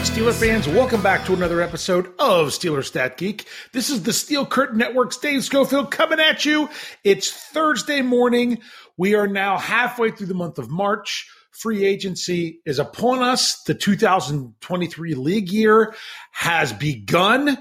Pittsburgh 0.00 0.24
Steeler 0.24 0.32
fans, 0.32 0.66
welcome 0.66 1.02
back 1.02 1.26
to 1.26 1.34
another 1.34 1.60
episode 1.60 2.06
of 2.18 2.48
Steeler 2.48 2.82
Stat 2.82 3.18
Geek. 3.18 3.46
This 3.72 3.90
is 3.90 4.02
the 4.02 4.14
Steel 4.14 4.46
Curtain 4.46 4.78
Network's 4.78 5.18
Dave 5.18 5.44
Schofield 5.44 5.90
coming 5.90 6.18
at 6.18 6.46
you. 6.46 6.70
It's 7.04 7.30
Thursday 7.30 8.00
morning. 8.00 8.62
We 8.96 9.14
are 9.14 9.26
now 9.26 9.58
halfway 9.58 10.10
through 10.10 10.28
the 10.28 10.34
month 10.34 10.58
of 10.58 10.70
March. 10.70 11.30
Free 11.50 11.84
agency 11.84 12.62
is 12.64 12.78
upon 12.78 13.18
us. 13.18 13.62
The 13.64 13.74
2023 13.74 15.14
league 15.16 15.52
year 15.52 15.94
has 16.30 16.72
begun. 16.72 17.58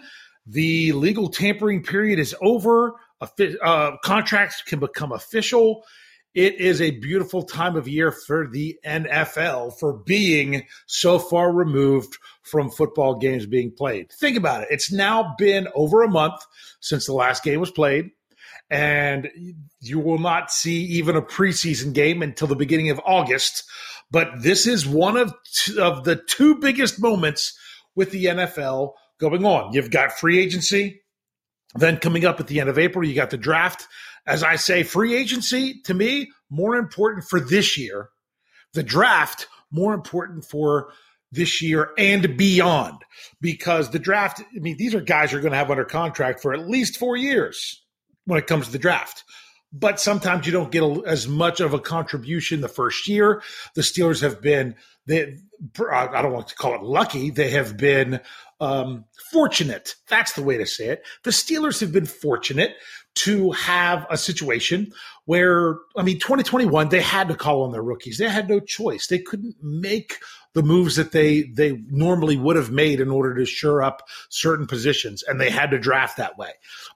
The 0.47 0.93
legal 0.93 1.27
tampering 1.27 1.83
period 1.83 2.19
is 2.19 2.33
over. 2.41 2.93
Uh, 3.19 3.97
contracts 4.01 4.61
can 4.61 4.79
become 4.79 5.11
official. 5.11 5.83
It 6.35 6.61
is 6.61 6.79
a 6.79 6.91
beautiful 6.91 7.43
time 7.43 7.75
of 7.75 7.87
year 7.87 8.11
for 8.11 8.47
the 8.47 8.77
NFL 8.85 9.79
for 9.79 9.93
being 9.93 10.67
so 10.85 11.17
far 11.17 11.51
removed 11.51 12.17
from 12.43 12.69
football 12.69 13.15
games 13.15 13.47
being 13.47 13.71
played. 13.71 14.11
Think 14.11 14.37
about 14.37 14.61
it. 14.61 14.67
It's 14.69 14.91
now 14.91 15.35
been 15.39 15.67
over 15.73 16.03
a 16.03 16.09
month 16.09 16.41
since 16.81 17.07
the 17.07 17.13
last 17.13 17.43
game 17.43 17.59
was 17.59 17.71
played, 17.71 18.11
and 18.69 19.29
you 19.79 19.99
will 19.99 20.19
not 20.19 20.51
see 20.51 20.83
even 20.83 21.15
a 21.15 21.21
preseason 21.21 21.93
game 21.93 22.21
until 22.21 22.47
the 22.47 22.55
beginning 22.55 22.91
of 22.91 23.01
August. 23.05 23.63
But 24.11 24.43
this 24.43 24.67
is 24.67 24.85
one 24.85 25.17
of, 25.17 25.33
of 25.79 26.03
the 26.03 26.15
two 26.15 26.59
biggest 26.59 27.01
moments 27.01 27.57
with 27.95 28.11
the 28.11 28.25
NFL 28.25 28.93
going 29.19 29.45
on. 29.45 29.73
You've 29.73 29.91
got 29.91 30.11
free 30.11 30.39
agency, 30.39 31.01
then 31.75 31.97
coming 31.97 32.25
up 32.25 32.39
at 32.39 32.47
the 32.47 32.59
end 32.59 32.69
of 32.69 32.77
April, 32.77 33.05
you 33.05 33.15
got 33.15 33.31
the 33.31 33.37
draft 33.37 33.87
as 34.29 34.43
I 34.43 34.57
say, 34.57 34.83
free 34.83 35.15
agency 35.15 35.81
to 35.85 35.93
me 35.93 36.29
more 36.49 36.75
important 36.75 37.25
for 37.25 37.39
this 37.39 37.77
year, 37.77 38.09
the 38.73 38.83
draft 38.83 39.47
more 39.71 39.93
important 39.93 40.45
for 40.45 40.91
this 41.31 41.61
year 41.61 41.89
and 41.97 42.37
beyond 42.37 43.01
because 43.41 43.89
the 43.89 43.99
draft, 43.99 44.41
I 44.41 44.59
mean, 44.59 44.77
these 44.77 44.93
are 44.93 45.01
guys 45.01 45.31
you're 45.31 45.41
going 45.41 45.51
to 45.51 45.57
have 45.57 45.71
under 45.71 45.85
contract 45.85 46.41
for 46.41 46.53
at 46.53 46.69
least 46.69 46.97
four 46.97 47.17
years 47.17 47.83
when 48.25 48.39
it 48.39 48.47
comes 48.47 48.67
to 48.67 48.71
the 48.71 48.79
draft. 48.79 49.23
But 49.71 49.99
sometimes 49.99 50.45
you 50.45 50.51
don't 50.51 50.71
get 50.71 50.83
a, 50.83 51.03
as 51.05 51.27
much 51.27 51.59
of 51.59 51.73
a 51.73 51.79
contribution 51.79 52.61
the 52.61 52.67
first 52.67 53.07
year. 53.07 53.41
The 53.75 53.81
Steelers 53.81 54.21
have 54.21 54.41
been, 54.41 54.75
they, 55.05 55.37
I 55.91 56.21
don't 56.21 56.33
want 56.33 56.47
to 56.49 56.55
call 56.55 56.75
it 56.75 56.83
lucky. 56.83 57.29
They 57.29 57.51
have 57.51 57.77
been 57.77 58.19
um, 58.59 59.05
fortunate. 59.31 59.95
That's 60.07 60.33
the 60.33 60.43
way 60.43 60.57
to 60.57 60.65
say 60.65 60.87
it. 60.87 61.03
The 61.23 61.31
Steelers 61.31 61.79
have 61.81 61.91
been 61.91 62.07
fortunate 62.07 62.75
to 63.23 63.51
have 63.51 64.05
a 64.09 64.17
situation 64.17 64.93
where, 65.25 65.77
I 65.97 66.03
mean, 66.03 66.19
2021, 66.19 66.89
they 66.89 67.01
had 67.01 67.27
to 67.27 67.35
call 67.35 67.63
on 67.63 67.71
their 67.71 67.83
rookies. 67.83 68.17
They 68.17 68.29
had 68.29 68.49
no 68.49 68.59
choice. 68.59 69.07
They 69.07 69.19
couldn't 69.19 69.55
make 69.61 70.17
the 70.53 70.63
moves 70.63 70.95
that 70.95 71.11
they 71.11 71.43
they 71.43 71.73
normally 71.89 72.37
would 72.37 72.55
have 72.55 72.71
made 72.71 72.99
in 72.99 73.09
order 73.09 73.35
to 73.35 73.45
shore 73.45 73.83
up 73.83 74.07
certain 74.29 74.65
positions, 74.67 75.23
and 75.23 75.39
they 75.39 75.49
had 75.49 75.71
to 75.71 75.79
draft 75.79 76.17
that 76.17 76.37
way. 76.37 76.51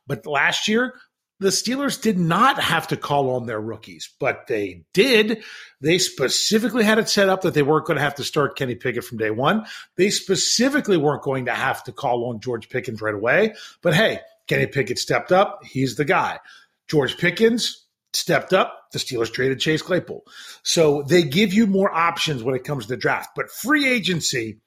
But 0.08 0.26
last 0.26 0.68
year, 0.68 0.96
the 1.40 1.50
Steelers 1.50 2.02
did 2.02 2.18
not 2.18 2.62
have 2.62 2.88
to 2.88 2.98
call 2.98 3.36
on 3.36 3.46
their 3.46 3.60
rookies, 3.60 4.10
but 4.20 4.48
they 4.48 4.86
did. 4.94 5.44
They 5.82 5.98
specifically 5.98 6.84
had 6.84 7.00
it 7.00 7.10
set 7.10 7.30
up 7.30 7.42
that 7.42 7.54
they 7.54 7.64
weren't 7.64 7.86
going 7.86 7.98
to 7.98 8.04
have 8.04 8.16
to 8.16 8.24
start 8.24 8.56
Kenny 8.56 8.76
Pickett 8.76 9.04
from 9.04 9.18
day 9.18 9.30
one. 9.32 9.66
They 9.98 10.10
specifically 10.10 10.98
weren't 10.98 11.24
going 11.24 11.46
to 11.46 11.54
have 11.54 11.84
to 11.84 11.92
call 11.92 12.30
on 12.30 12.40
George 12.40 12.70
Pickens 12.70 13.02
right 13.02 13.14
away. 13.14 13.56
But 13.82 13.94
hey, 13.94 14.22
Kenny 14.48 14.68
Pickett 14.68 15.00
stepped 15.00 15.32
up. 15.32 15.62
He's 15.64 15.96
the 15.96 16.06
guy. 16.06 16.40
George 16.88 17.18
Pickens 17.18 17.88
stepped 18.14 18.54
up. 18.54 18.88
The 18.92 19.00
Steelers 19.00 19.32
traded 19.32 19.60
Chase 19.60 19.82
Claypool. 19.82 20.24
So 20.64 21.04
they 21.04 21.24
give 21.24 21.54
you 21.54 21.68
more 21.68 21.94
options 21.94 22.44
when 22.44 22.56
it 22.56 22.64
comes 22.64 22.86
to 22.86 22.90
the 22.90 22.98
draft. 22.98 23.30
But 23.36 23.50
free 23.50 23.88
agency, 23.88 24.60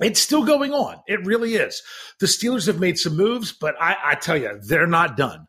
it's 0.00 0.20
still 0.20 0.44
going 0.44 0.72
on. 0.72 1.00
It 1.06 1.26
really 1.26 1.54
is. 1.54 1.82
The 2.20 2.26
Steelers 2.26 2.66
have 2.66 2.78
made 2.78 2.98
some 2.98 3.16
moves, 3.16 3.52
but 3.52 3.74
I, 3.80 3.96
I 4.04 4.14
tell 4.14 4.36
you, 4.36 4.60
they're 4.62 4.86
not 4.86 5.16
done. 5.16 5.46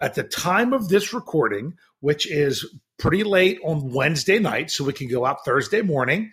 At 0.00 0.14
the 0.14 0.22
time 0.22 0.72
of 0.72 0.88
this 0.88 1.12
recording, 1.12 1.74
which 2.00 2.30
is 2.30 2.64
pretty 2.98 3.24
late 3.24 3.58
on 3.64 3.92
Wednesday 3.92 4.38
night, 4.38 4.70
so 4.70 4.84
we 4.84 4.92
can 4.92 5.08
go 5.08 5.24
out 5.24 5.44
Thursday 5.44 5.82
morning, 5.82 6.30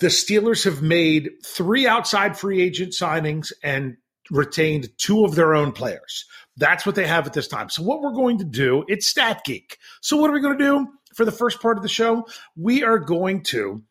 the 0.00 0.08
Steelers 0.08 0.64
have 0.64 0.82
made 0.82 1.30
three 1.44 1.86
outside 1.86 2.36
free 2.36 2.60
agent 2.60 2.92
signings 2.92 3.52
and 3.62 3.96
retained 4.30 4.88
two 4.98 5.24
of 5.24 5.34
their 5.34 5.54
own 5.54 5.72
players. 5.72 6.24
That's 6.56 6.86
what 6.86 6.94
they 6.94 7.06
have 7.06 7.26
at 7.26 7.32
this 7.32 7.48
time. 7.48 7.68
So 7.68 7.82
what 7.82 8.00
we're 8.00 8.12
going 8.12 8.38
to 8.38 8.44
do, 8.44 8.84
it's 8.88 9.06
Stat 9.06 9.42
Geek. 9.44 9.78
So 10.00 10.16
what 10.16 10.30
are 10.30 10.32
we 10.32 10.40
going 10.40 10.58
to 10.58 10.64
do 10.64 10.86
for 11.14 11.24
the 11.24 11.32
first 11.32 11.60
part 11.60 11.76
of 11.76 11.82
the 11.82 11.88
show? 11.88 12.26
We 12.56 12.82
are 12.82 12.98
going 12.98 13.42
to 13.44 13.82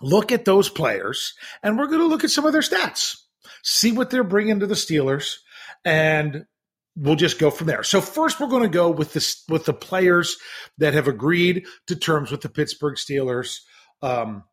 look 0.00 0.32
at 0.32 0.44
those 0.44 0.68
players 0.68 1.34
and 1.62 1.78
we're 1.78 1.86
going 1.86 2.00
to 2.00 2.06
look 2.06 2.24
at 2.24 2.30
some 2.30 2.46
of 2.46 2.52
their 2.52 2.62
stats, 2.62 3.16
see 3.62 3.92
what 3.92 4.10
they're 4.10 4.24
bringing 4.24 4.60
to 4.60 4.66
the 4.66 4.74
Steelers, 4.74 5.36
and 5.84 6.46
we'll 6.96 7.16
just 7.16 7.38
go 7.38 7.50
from 7.50 7.66
there. 7.66 7.82
So 7.82 8.00
first, 8.00 8.40
we're 8.40 8.48
going 8.48 8.62
to 8.62 8.68
go 8.68 8.90
with 8.90 9.12
the 9.12 9.36
with 9.48 9.64
the 9.64 9.74
players 9.74 10.36
that 10.78 10.94
have 10.94 11.08
agreed 11.08 11.66
to 11.86 11.96
terms 11.96 12.30
with 12.30 12.40
the 12.40 12.48
Pittsburgh 12.48 12.96
Steelers. 12.96 13.60
Um, 14.02 14.44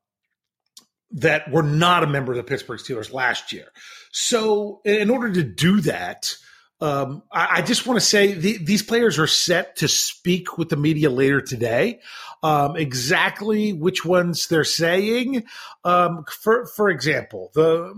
that 1.12 1.50
were 1.51 1.63
not 1.63 2.03
a 2.03 2.07
member 2.07 2.31
of 2.34 2.38
the 2.38 2.44
Pittsburgh 2.44 2.79
Steelers 2.79 3.13
last 3.13 3.53
year. 3.53 3.68
So, 4.12 4.81
in 4.84 5.09
order 5.09 5.31
to 5.31 5.44
do 5.44 5.81
that, 5.81 6.35
um, 6.79 7.23
I, 7.31 7.47
I, 7.57 7.62
just 7.62 7.88
want 7.88 8.00
to 8.00 8.06
say 8.06 8.34
the, 8.34 8.57
these 8.57 8.84
players 8.84 9.18
are 9.18 9.28
set 9.28 9.78
to 9.78 9.88
speak 9.88 10.57
with 10.57 10.69
the 10.69 10.75
media 10.75 11.09
later 11.09 11.41
today. 11.41 12.01
Um, 12.44 12.75
exactly 12.75 13.73
which 13.73 14.06
ones 14.06 14.48
they're 14.48 14.63
saying. 14.63 15.45
Um, 15.83 16.24
for 16.30 16.68
for 16.68 16.89
example, 16.89 17.50
the, 17.56 17.94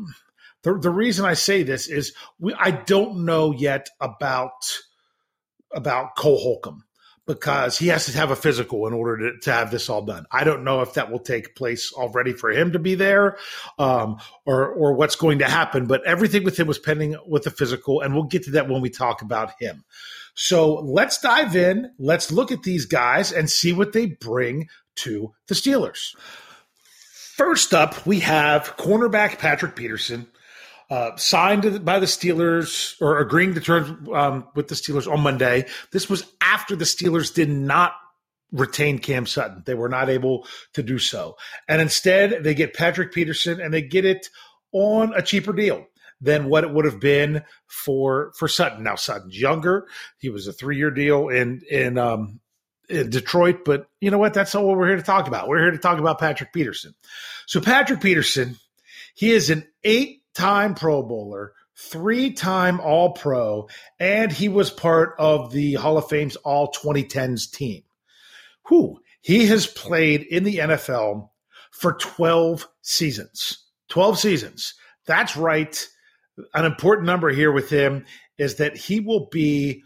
the 0.63 0.77
the 0.77 0.89
reason 0.89 1.25
I 1.25 1.33
say 1.33 1.63
this 1.63 1.87
is 1.87 2.13
we, 2.39 2.53
I 2.53 2.71
don't 2.71 3.25
know 3.25 3.51
yet 3.51 3.89
about 3.99 4.79
about 5.73 6.15
Cole 6.15 6.39
Holcomb 6.39 6.85
because 7.29 7.77
he 7.77 7.89
has 7.89 8.07
to 8.07 8.17
have 8.17 8.31
a 8.31 8.35
physical 8.35 8.87
in 8.87 8.93
order 8.93 9.31
to, 9.31 9.39
to 9.41 9.53
have 9.53 9.69
this 9.69 9.87
all 9.87 10.01
done. 10.01 10.25
I 10.31 10.43
don't 10.43 10.63
know 10.63 10.81
if 10.81 10.95
that 10.95 11.11
will 11.11 11.19
take 11.19 11.55
place 11.55 11.93
already 11.93 12.33
for 12.33 12.49
him 12.49 12.71
to 12.71 12.79
be 12.79 12.95
there, 12.95 13.37
um, 13.77 14.17
or 14.47 14.67
or 14.67 14.93
what's 14.93 15.15
going 15.15 15.39
to 15.39 15.45
happen. 15.45 15.85
But 15.85 16.03
everything 16.07 16.43
with 16.43 16.57
him 16.57 16.65
was 16.65 16.79
pending 16.79 17.15
with 17.27 17.43
the 17.43 17.51
physical, 17.51 18.01
and 18.01 18.15
we'll 18.15 18.23
get 18.23 18.45
to 18.45 18.51
that 18.51 18.67
when 18.67 18.81
we 18.81 18.89
talk 18.89 19.21
about 19.21 19.51
him. 19.59 19.85
So 20.33 20.73
let's 20.73 21.21
dive 21.21 21.55
in. 21.55 21.91
Let's 21.99 22.31
look 22.31 22.51
at 22.51 22.63
these 22.63 22.87
guys 22.87 23.31
and 23.31 23.47
see 23.47 23.73
what 23.73 23.93
they 23.93 24.07
bring 24.07 24.67
to 24.95 25.31
the 25.47 25.53
Steelers. 25.53 26.15
First 27.35 27.75
up, 27.75 28.07
we 28.07 28.21
have 28.21 28.75
cornerback 28.75 29.37
Patrick 29.37 29.75
Peterson 29.75 30.25
uh, 30.89 31.15
signed 31.17 31.85
by 31.85 31.99
the 31.99 32.05
Steelers 32.05 32.99
or 33.01 33.19
agreeing 33.19 33.53
to 33.53 33.61
terms 33.61 34.09
um, 34.13 34.47
with 34.55 34.67
the 34.67 34.75
Steelers 34.75 35.11
on 35.11 35.21
Monday. 35.21 35.65
This 35.91 36.09
was 36.09 36.25
after 36.41 36.75
the 36.75 36.85
Steelers 36.85 37.33
did 37.33 37.49
not 37.49 37.93
retain 38.51 38.97
Cam 38.97 39.25
Sutton. 39.25 39.63
They 39.65 39.75
were 39.75 39.89
not 39.89 40.09
able 40.09 40.47
to 40.73 40.81
do 40.81 40.97
so. 40.97 41.37
And 41.67 41.81
instead, 41.81 42.43
they 42.43 42.55
get 42.55 42.73
Patrick 42.73 43.13
Peterson 43.13 43.61
and 43.61 43.73
they 43.73 43.81
get 43.81 44.05
it 44.05 44.27
on 44.71 45.13
a 45.15 45.21
cheaper 45.21 45.53
deal 45.53 45.85
than 46.21 46.49
what 46.49 46.63
it 46.63 46.71
would 46.71 46.85
have 46.85 46.99
been 46.99 47.43
for 47.67 48.31
for 48.37 48.47
Sutton. 48.47 48.83
Now 48.83 48.95
Sutton's 48.95 49.39
younger. 49.39 49.87
He 50.17 50.29
was 50.29 50.47
a 50.47 50.53
three 50.53 50.77
year 50.77 50.91
deal 50.91 51.29
in 51.29 51.61
in 51.69 51.97
um 51.97 52.39
in 52.89 53.09
Detroit, 53.09 53.63
but 53.63 53.87
you 54.01 54.09
know 54.09 54.17
what? 54.17 54.33
That's 54.33 54.53
not 54.53 54.63
what 54.63 54.77
we're 54.77 54.87
here 54.87 54.97
to 54.97 55.03
talk 55.03 55.27
about. 55.27 55.47
We're 55.47 55.61
here 55.61 55.71
to 55.71 55.77
talk 55.77 55.99
about 55.99 56.19
Patrick 56.19 56.51
Peterson. 56.51 56.95
So 57.45 57.61
Patrick 57.61 58.01
Peterson, 58.01 58.57
he 59.13 59.31
is 59.31 59.49
an 59.49 59.67
eight 59.83 60.18
time 60.39 60.73
Pro 60.73 61.03
Bowler, 61.03 61.53
three 61.75 62.31
time 62.31 62.79
All 62.79 63.11
Pro, 63.11 63.67
and 63.99 64.31
he 64.31 64.47
was 64.47 64.69
part 64.69 65.15
of 65.19 65.51
the 65.51 65.73
Hall 65.73 65.97
of 65.97 66.07
Fame's 66.07 66.37
All 66.37 66.71
2010s 66.71 67.51
team. 67.51 67.83
Who 68.63 68.99
he 69.21 69.47
has 69.47 69.67
played 69.67 70.21
in 70.23 70.45
the 70.45 70.57
NFL 70.57 71.29
for 71.71 71.93
12 71.93 72.67
seasons. 72.81 73.65
12 73.89 74.19
seasons. 74.19 74.75
That's 75.05 75.35
right. 75.35 75.87
An 76.53 76.65
important 76.65 77.05
number 77.05 77.29
here 77.29 77.51
with 77.51 77.69
him 77.69 78.05
is 78.37 78.55
that 78.55 78.77
he 78.77 79.01
will 79.01 79.27
be 79.29 79.83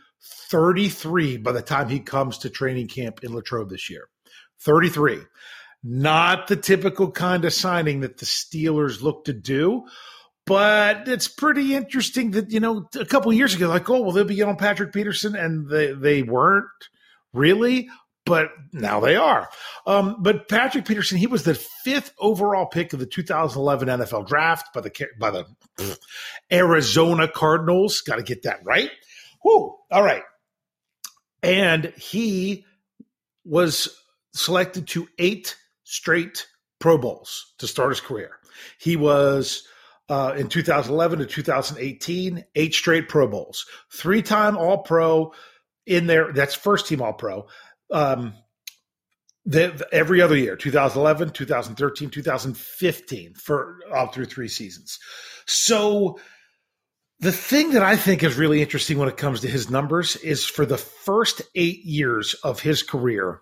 33 0.51 1.37
by 1.37 1.51
the 1.51 1.61
time 1.61 1.89
he 1.89 1.99
comes 1.99 2.37
to 2.39 2.49
training 2.49 2.87
camp 2.87 3.23
in 3.23 3.33
Latrobe 3.33 3.69
this 3.69 3.89
year. 3.89 4.07
33. 4.59 5.19
Not 5.83 6.47
the 6.47 6.55
typical 6.55 7.11
kind 7.11 7.43
of 7.43 7.53
signing 7.53 8.01
that 8.01 8.17
the 8.17 8.25
Steelers 8.25 9.01
look 9.01 9.25
to 9.25 9.33
do, 9.33 9.85
but 10.45 11.07
it's 11.07 11.27
pretty 11.27 11.75
interesting 11.75 12.31
that, 12.31 12.51
you 12.51 12.59
know, 12.59 12.89
a 12.99 13.05
couple 13.05 13.31
years 13.33 13.55
ago, 13.55 13.67
like, 13.67 13.89
oh, 13.89 14.01
well, 14.01 14.11
they'll 14.11 14.25
be 14.25 14.41
on 14.41 14.57
Patrick 14.57 14.93
Peterson, 14.93 15.35
and 15.35 15.69
they, 15.69 15.93
they 15.93 16.23
weren't 16.23 16.67
really 17.33 17.87
but 18.25 18.51
now 18.71 18.99
they 18.99 19.15
are. 19.15 19.49
Um, 19.85 20.17
but 20.19 20.47
Patrick 20.47 20.85
Peterson, 20.85 21.17
he 21.17 21.27
was 21.27 21.43
the 21.43 21.55
fifth 21.55 22.13
overall 22.19 22.65
pick 22.65 22.93
of 22.93 22.99
the 22.99 23.05
2011 23.05 23.87
NFL 23.87 24.27
Draft 24.27 24.73
by 24.73 24.81
the 24.81 25.07
by 25.19 25.31
the 25.31 25.45
pff, 25.77 25.97
Arizona 26.51 27.27
Cardinals. 27.27 28.01
Got 28.01 28.17
to 28.17 28.23
get 28.23 28.43
that 28.43 28.63
right. 28.63 28.91
Whoo! 29.43 29.75
All 29.91 30.03
right, 30.03 30.23
and 31.41 31.85
he 31.97 32.65
was 33.43 33.89
selected 34.33 34.87
to 34.87 35.07
eight 35.19 35.57
straight 35.83 36.47
Pro 36.79 36.97
Bowls 36.97 37.53
to 37.59 37.67
start 37.67 37.89
his 37.89 38.01
career. 38.01 38.37
He 38.79 38.95
was. 38.95 39.67
Uh, 40.09 40.35
in 40.37 40.49
2011 40.49 41.19
to 41.19 41.25
2018, 41.25 42.43
eight 42.55 42.73
straight 42.73 43.07
Pro 43.07 43.25
Bowls, 43.25 43.65
three 43.91 44.21
time 44.21 44.57
All 44.57 44.79
Pro 44.79 45.33
in 45.85 46.07
there. 46.07 46.33
That's 46.33 46.53
first 46.53 46.87
team 46.87 47.01
All 47.01 47.13
Pro 47.13 47.47
um, 47.93 48.33
the, 49.45 49.87
every 49.91 50.21
other 50.21 50.37
year 50.37 50.55
2011 50.55 51.31
2013 51.31 52.09
2015 52.09 53.33
for 53.33 53.79
all 53.93 54.07
through 54.07 54.25
three 54.25 54.47
seasons 54.47 54.99
so 55.45 56.17
the 57.19 57.31
thing 57.31 57.71
that 57.71 57.83
i 57.83 57.97
think 57.97 58.23
is 58.23 58.35
really 58.35 58.61
interesting 58.61 58.97
when 58.97 59.09
it 59.09 59.17
comes 59.17 59.41
to 59.41 59.49
his 59.49 59.69
numbers 59.69 60.15
is 60.17 60.45
for 60.45 60.65
the 60.65 60.77
first 60.77 61.41
eight 61.55 61.83
years 61.83 62.35
of 62.43 62.61
his 62.61 62.83
career 62.83 63.41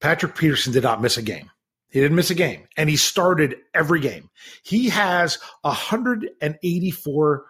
patrick 0.00 0.34
peterson 0.34 0.72
did 0.72 0.82
not 0.82 1.02
miss 1.02 1.18
a 1.18 1.22
game 1.22 1.50
he 1.96 2.02
didn't 2.02 2.16
miss 2.16 2.30
a 2.30 2.34
game 2.34 2.68
and 2.76 2.90
he 2.90 2.96
started 2.96 3.56
every 3.72 4.00
game 4.00 4.28
he 4.62 4.90
has 4.90 5.38
184 5.62 7.46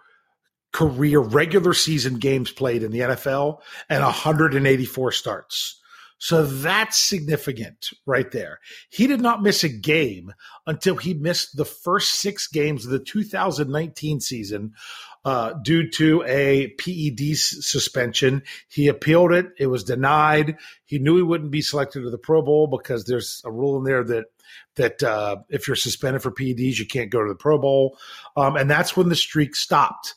career 0.71 1.19
regular 1.19 1.73
season 1.73 2.15
games 2.15 2.49
played 2.49 2.81
in 2.81 2.91
the 2.91 2.99
nfl 2.99 3.59
and 3.89 4.01
184 4.01 5.11
starts 5.11 5.81
so 6.19 6.45
that's 6.45 6.97
significant 6.97 7.91
right 8.05 8.31
there. 8.31 8.59
He 8.89 9.05
did 9.05 9.21
not 9.21 9.43
miss 9.43 9.63
a 9.63 9.69
game 9.69 10.33
until 10.65 10.95
he 10.95 11.13
missed 11.13 11.55
the 11.55 11.65
first 11.65 12.15
six 12.15 12.47
games 12.47 12.85
of 12.85 12.91
the 12.91 12.99
2019 12.99 14.19
season 14.19 14.73
uh, 15.25 15.53
due 15.61 15.89
to 15.91 16.23
a 16.25 16.69
PED 16.79 17.37
suspension. 17.37 18.41
He 18.67 18.87
appealed 18.87 19.31
it. 19.31 19.47
It 19.59 19.67
was 19.67 19.83
denied. 19.83 20.57
He 20.85 20.97
knew 20.97 21.17
he 21.17 21.21
wouldn't 21.21 21.51
be 21.51 21.61
selected 21.61 22.01
to 22.01 22.09
the 22.09 22.17
Pro 22.17 22.41
Bowl 22.41 22.67
because 22.67 23.03
there's 23.03 23.41
a 23.45 23.51
rule 23.51 23.77
in 23.77 23.83
there 23.83 24.03
that 24.05 24.25
that 24.75 25.01
uh, 25.03 25.37
if 25.49 25.67
you're 25.67 25.75
suspended 25.75 26.21
for 26.21 26.31
PEDs, 26.31 26.79
you 26.79 26.85
can't 26.85 27.09
go 27.09 27.23
to 27.23 27.29
the 27.29 27.35
Pro 27.35 27.57
Bowl. 27.57 27.97
Um, 28.35 28.55
and 28.55 28.69
that's 28.69 28.95
when 28.95 29.09
the 29.09 29.15
streak 29.15 29.55
stopped. 29.55 30.15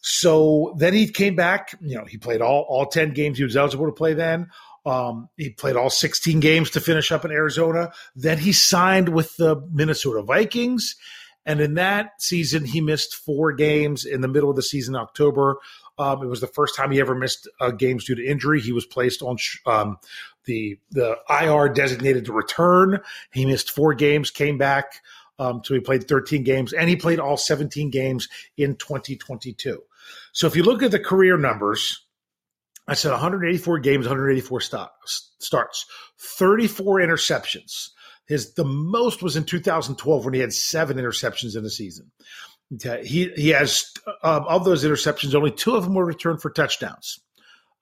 So 0.00 0.74
then 0.78 0.92
he 0.92 1.08
came 1.08 1.34
back. 1.34 1.76
You 1.80 1.96
know, 1.96 2.04
he 2.04 2.18
played 2.18 2.42
all 2.42 2.66
all 2.68 2.86
ten 2.86 3.12
games 3.12 3.38
he 3.38 3.44
was 3.44 3.56
eligible 3.56 3.86
to 3.86 3.92
play. 3.92 4.12
Then 4.12 4.50
um, 4.86 5.28
he 5.36 5.50
played 5.50 5.76
all 5.76 5.90
16 5.90 6.40
games 6.40 6.70
to 6.70 6.80
finish 6.80 7.10
up 7.10 7.24
in 7.24 7.30
Arizona. 7.30 7.92
Then 8.14 8.38
he 8.38 8.52
signed 8.52 9.08
with 9.10 9.36
the 9.36 9.66
Minnesota 9.72 10.22
Vikings. 10.22 10.96
And 11.46 11.60
in 11.60 11.74
that 11.74 12.22
season, 12.22 12.64
he 12.64 12.80
missed 12.80 13.14
four 13.14 13.52
games 13.52 14.04
in 14.04 14.20
the 14.20 14.28
middle 14.28 14.50
of 14.50 14.56
the 14.56 14.62
season, 14.62 14.96
October. 14.96 15.58
Um, 15.98 16.22
it 16.22 16.26
was 16.26 16.40
the 16.40 16.46
first 16.46 16.74
time 16.74 16.90
he 16.90 17.00
ever 17.00 17.14
missed 17.14 17.48
uh, 17.60 17.70
games 17.70 18.04
due 18.04 18.14
to 18.14 18.24
injury. 18.26 18.60
He 18.60 18.72
was 18.72 18.86
placed 18.86 19.22
on 19.22 19.36
sh- 19.36 19.58
um, 19.66 19.98
the 20.44 20.78
the 20.90 21.16
IR 21.28 21.68
designated 21.68 22.24
to 22.26 22.32
return. 22.32 23.00
He 23.32 23.46
missed 23.46 23.70
four 23.70 23.94
games, 23.94 24.30
came 24.30 24.58
back. 24.58 25.02
Um, 25.38 25.62
so 25.64 25.74
he 25.74 25.80
played 25.80 26.06
13 26.06 26.44
games, 26.44 26.72
and 26.72 26.88
he 26.88 26.96
played 26.96 27.18
all 27.18 27.36
17 27.36 27.90
games 27.90 28.28
in 28.56 28.76
2022. 28.76 29.82
So 30.32 30.46
if 30.46 30.54
you 30.54 30.62
look 30.62 30.82
at 30.82 30.92
the 30.92 31.00
career 31.00 31.36
numbers, 31.36 32.04
I 32.86 32.94
said 32.94 33.10
184 33.10 33.78
games, 33.80 34.06
184 34.06 34.60
stop, 34.60 34.98
starts, 35.38 35.86
34 36.18 37.00
interceptions. 37.00 37.90
His 38.26 38.54
the 38.54 38.64
most 38.64 39.22
was 39.22 39.36
in 39.36 39.44
2012 39.44 40.24
when 40.24 40.34
he 40.34 40.40
had 40.40 40.52
seven 40.52 40.96
interceptions 40.96 41.56
in 41.56 41.64
a 41.64 41.70
season. 41.70 42.10
He 43.02 43.30
he 43.36 43.50
has 43.50 43.92
um, 44.22 44.44
of 44.48 44.64
those 44.64 44.84
interceptions, 44.84 45.34
only 45.34 45.50
two 45.50 45.76
of 45.76 45.84
them 45.84 45.94
were 45.94 46.04
returned 46.04 46.40
for 46.40 46.50
touchdowns. 46.50 47.20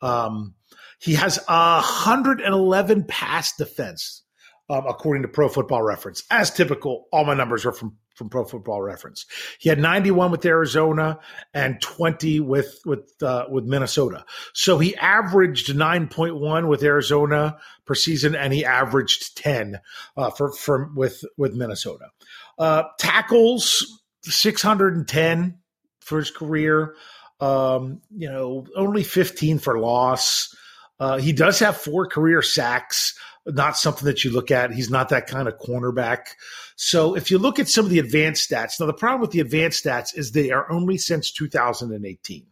Um, 0.00 0.54
he 0.98 1.14
has 1.14 1.38
111 1.46 3.04
pass 3.04 3.56
defense, 3.56 4.22
um, 4.68 4.84
according 4.86 5.22
to 5.22 5.28
Pro 5.28 5.48
Football 5.48 5.82
Reference. 5.82 6.24
As 6.30 6.50
typical, 6.50 7.06
all 7.12 7.24
my 7.24 7.34
numbers 7.34 7.64
are 7.64 7.72
from 7.72 7.96
from 8.14 8.28
Pro 8.28 8.44
Football 8.44 8.82
Reference. 8.82 9.26
He 9.58 9.68
had 9.68 9.78
91 9.78 10.30
with 10.30 10.44
Arizona 10.44 11.18
and 11.54 11.80
20 11.80 12.40
with 12.40 12.80
with 12.84 13.12
uh, 13.22 13.46
with 13.50 13.64
Minnesota. 13.64 14.24
So 14.52 14.78
he 14.78 14.96
averaged 14.96 15.68
9.1 15.74 16.68
with 16.68 16.82
Arizona 16.82 17.56
per 17.84 17.94
season, 17.94 18.34
and 18.34 18.52
he 18.52 18.64
averaged 18.64 19.36
10 19.36 19.80
uh, 20.16 20.30
for 20.30 20.52
for 20.52 20.90
with 20.94 21.24
with 21.36 21.54
Minnesota. 21.54 22.06
Uh, 22.58 22.84
tackles 22.98 24.02
610 24.22 25.58
for 26.00 26.18
his 26.18 26.30
career. 26.30 26.94
Um, 27.40 28.00
you 28.16 28.30
know, 28.30 28.66
only 28.76 29.02
15 29.02 29.58
for 29.58 29.78
loss. 29.78 30.54
Uh, 31.02 31.18
he 31.18 31.32
does 31.32 31.58
have 31.58 31.76
four 31.76 32.06
career 32.06 32.42
sacks 32.42 33.18
not 33.46 33.76
something 33.76 34.04
that 34.06 34.24
you 34.24 34.30
look 34.30 34.50
at. 34.50 34.72
He's 34.72 34.90
not 34.90 35.08
that 35.08 35.26
kind 35.26 35.48
of 35.48 35.58
cornerback. 35.58 36.26
So 36.76 37.16
if 37.16 37.30
you 37.30 37.38
look 37.38 37.58
at 37.58 37.68
some 37.68 37.84
of 37.84 37.90
the 37.90 37.98
advanced 37.98 38.48
stats, 38.48 38.78
now 38.78 38.86
the 38.86 38.92
problem 38.92 39.20
with 39.20 39.30
the 39.30 39.40
advanced 39.40 39.84
stats 39.84 40.16
is 40.16 40.32
they 40.32 40.50
are 40.50 40.70
only 40.70 40.96
since 40.96 41.32
2018. 41.32 42.46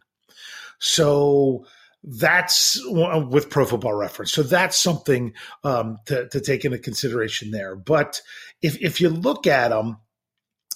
So 0.79 1.65
that's 2.03 2.81
with 2.85 3.49
Pro 3.49 3.65
Football 3.65 3.93
Reference. 3.93 4.33
So 4.33 4.43
that's 4.43 4.77
something 4.77 5.33
um, 5.63 5.99
to, 6.07 6.27
to, 6.29 6.41
take 6.41 6.65
into 6.65 6.79
consideration 6.79 7.51
there. 7.51 7.75
But 7.75 8.21
if 8.61 8.81
if 8.81 8.99
you 8.99 9.09
look 9.09 9.45
at 9.45 9.71
him, 9.71 9.97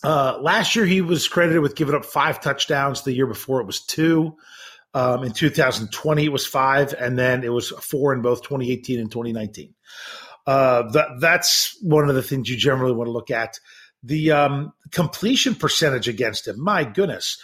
uh, 0.03 0.37
last 0.39 0.75
year 0.75 0.85
he 0.85 1.01
was 1.01 1.27
credited 1.27 1.61
with 1.61 1.75
giving 1.75 1.95
up 1.95 2.05
five 2.05 2.39
touchdowns. 2.39 3.01
The 3.01 3.13
year 3.13 3.25
before 3.25 3.59
it 3.59 3.65
was 3.65 3.83
two. 3.83 4.37
Um, 4.95 5.25
in 5.25 5.33
2020, 5.33 6.23
it 6.23 6.31
was 6.31 6.45
five, 6.47 6.93
and 6.93 7.19
then 7.19 7.43
it 7.43 7.51
was 7.51 7.69
four 7.69 8.13
in 8.13 8.21
both 8.21 8.43
2018 8.43 8.97
and 8.97 9.11
2019. 9.11 9.73
Uh, 10.47 10.89
that 10.91 11.07
that's 11.19 11.77
one 11.81 12.07
of 12.07 12.15
the 12.15 12.23
things 12.23 12.49
you 12.49 12.55
generally 12.55 12.93
want 12.93 13.09
to 13.09 13.11
look 13.11 13.29
at. 13.29 13.59
The 14.03 14.31
um, 14.31 14.73
completion 14.91 15.53
percentage 15.53 16.07
against 16.07 16.47
him. 16.47 16.63
My 16.63 16.85
goodness, 16.85 17.37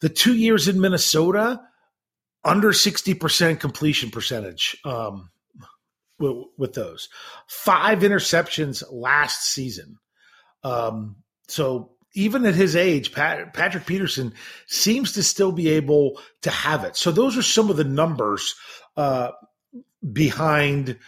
the 0.00 0.08
two 0.08 0.34
years 0.34 0.66
in 0.66 0.80
Minnesota, 0.80 1.60
under 2.44 2.72
60% 2.72 3.60
completion 3.60 4.10
percentage 4.10 4.76
um, 4.84 5.30
with, 6.18 6.46
with, 6.56 6.72
those. 6.72 7.08
Five 7.46 8.00
interceptions 8.00 8.82
last 8.90 9.52
season. 9.52 9.98
Um, 10.64 11.16
so 11.46 11.92
even 12.14 12.46
at 12.46 12.54
his 12.54 12.74
age, 12.74 13.12
Pat, 13.12 13.52
Patrick 13.54 13.86
Peterson 13.86 14.34
seems 14.66 15.12
to 15.12 15.22
still 15.22 15.52
be 15.52 15.68
able 15.68 16.20
to 16.42 16.50
have 16.50 16.84
it. 16.84 16.96
So 16.96 17.10
those 17.10 17.36
are 17.36 17.42
some 17.42 17.70
of 17.70 17.76
the 17.76 17.84
numbers 17.84 18.54
uh, 18.96 19.30
behind 20.12 20.98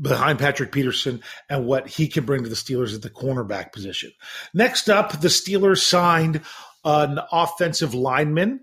behind 0.00 0.38
Patrick 0.38 0.72
Peterson 0.72 1.20
and 1.50 1.66
what 1.66 1.86
he 1.86 2.08
can 2.08 2.24
bring 2.24 2.42
to 2.42 2.48
the 2.48 2.54
Steelers 2.54 2.94
at 2.94 3.02
the 3.02 3.10
cornerback 3.10 3.70
position. 3.70 4.10
Next 4.54 4.88
up, 4.88 5.20
the 5.20 5.28
Steelers 5.28 5.82
signed 5.82 6.40
an 6.84 7.18
offensive 7.30 7.92
lineman 7.92 8.60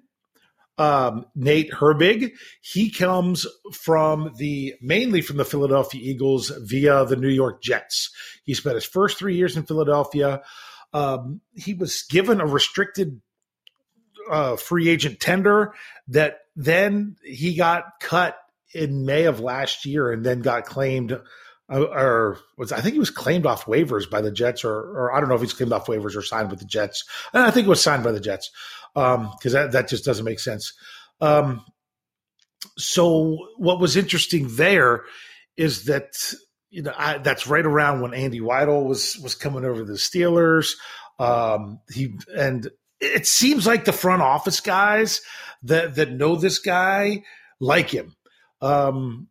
um, 0.77 1.25
Nate 1.35 1.71
Herbig. 1.71 2.31
He 2.61 2.89
comes 2.91 3.45
from 3.73 4.33
the 4.37 4.75
mainly 4.81 5.21
from 5.21 5.37
the 5.37 5.45
Philadelphia 5.45 6.01
Eagles 6.03 6.51
via 6.63 7.05
the 7.05 7.15
New 7.15 7.29
York 7.29 7.61
Jets. 7.61 8.11
He 8.43 8.53
spent 8.53 8.75
his 8.75 8.85
first 8.85 9.17
three 9.17 9.35
years 9.35 9.57
in 9.57 9.63
Philadelphia. 9.63 10.41
Um, 10.93 11.41
he 11.53 11.73
was 11.73 12.03
given 12.09 12.41
a 12.41 12.45
restricted 12.45 13.21
uh, 14.29 14.55
free 14.55 14.89
agent 14.89 15.19
tender 15.19 15.73
that 16.07 16.39
then 16.55 17.17
he 17.23 17.55
got 17.55 17.99
cut 17.99 18.37
in 18.73 19.05
May 19.05 19.25
of 19.25 19.39
last 19.39 19.85
year 19.85 20.11
and 20.11 20.25
then 20.25 20.41
got 20.41 20.65
claimed 20.65 21.19
uh, 21.69 21.83
or 21.83 22.39
was 22.57 22.71
I 22.71 22.79
think 22.79 22.93
he 22.93 22.99
was 22.99 23.09
claimed 23.09 23.45
off 23.45 23.65
waivers 23.65 24.09
by 24.09 24.21
the 24.21 24.31
Jets 24.31 24.63
or 24.63 24.73
or 24.73 25.13
I 25.13 25.19
don't 25.19 25.29
know 25.29 25.35
if 25.35 25.41
he's 25.41 25.53
claimed 25.53 25.73
off 25.73 25.87
waivers 25.87 26.15
or 26.15 26.21
signed 26.21 26.49
with 26.49 26.59
the 26.59 26.65
Jets. 26.65 27.03
And 27.33 27.43
I 27.43 27.51
think 27.51 27.67
it 27.67 27.69
was 27.69 27.81
signed 27.81 28.03
by 28.03 28.11
the 28.11 28.19
Jets 28.19 28.51
because 28.93 29.15
um, 29.15 29.51
that 29.51 29.71
that 29.73 29.87
just 29.89 30.05
doesn't 30.05 30.25
make 30.25 30.39
sense. 30.39 30.73
Um, 31.19 31.65
so 32.77 33.47
what 33.57 33.79
was 33.79 33.97
interesting 33.97 34.47
there 34.55 35.03
is 35.57 35.85
that 35.85 36.13
you 36.69 36.83
know 36.83 36.93
I, 36.95 37.17
that's 37.17 37.47
right 37.47 37.65
around 37.65 38.01
when 38.01 38.13
Andy 38.13 38.39
Weidl 38.39 38.85
was 38.85 39.17
was 39.17 39.35
coming 39.35 39.65
over 39.65 39.83
the 39.83 39.93
Steelers. 39.93 40.73
Um, 41.19 41.79
he 41.91 42.15
and 42.37 42.69
it 42.99 43.27
seems 43.27 43.65
like 43.65 43.85
the 43.85 43.93
front 43.93 44.21
office 44.21 44.59
guys 44.59 45.21
that 45.63 45.95
that 45.95 46.11
know 46.11 46.35
this 46.35 46.59
guy 46.59 47.23
like 47.59 47.89
him. 47.89 48.15
Um, 48.61 49.27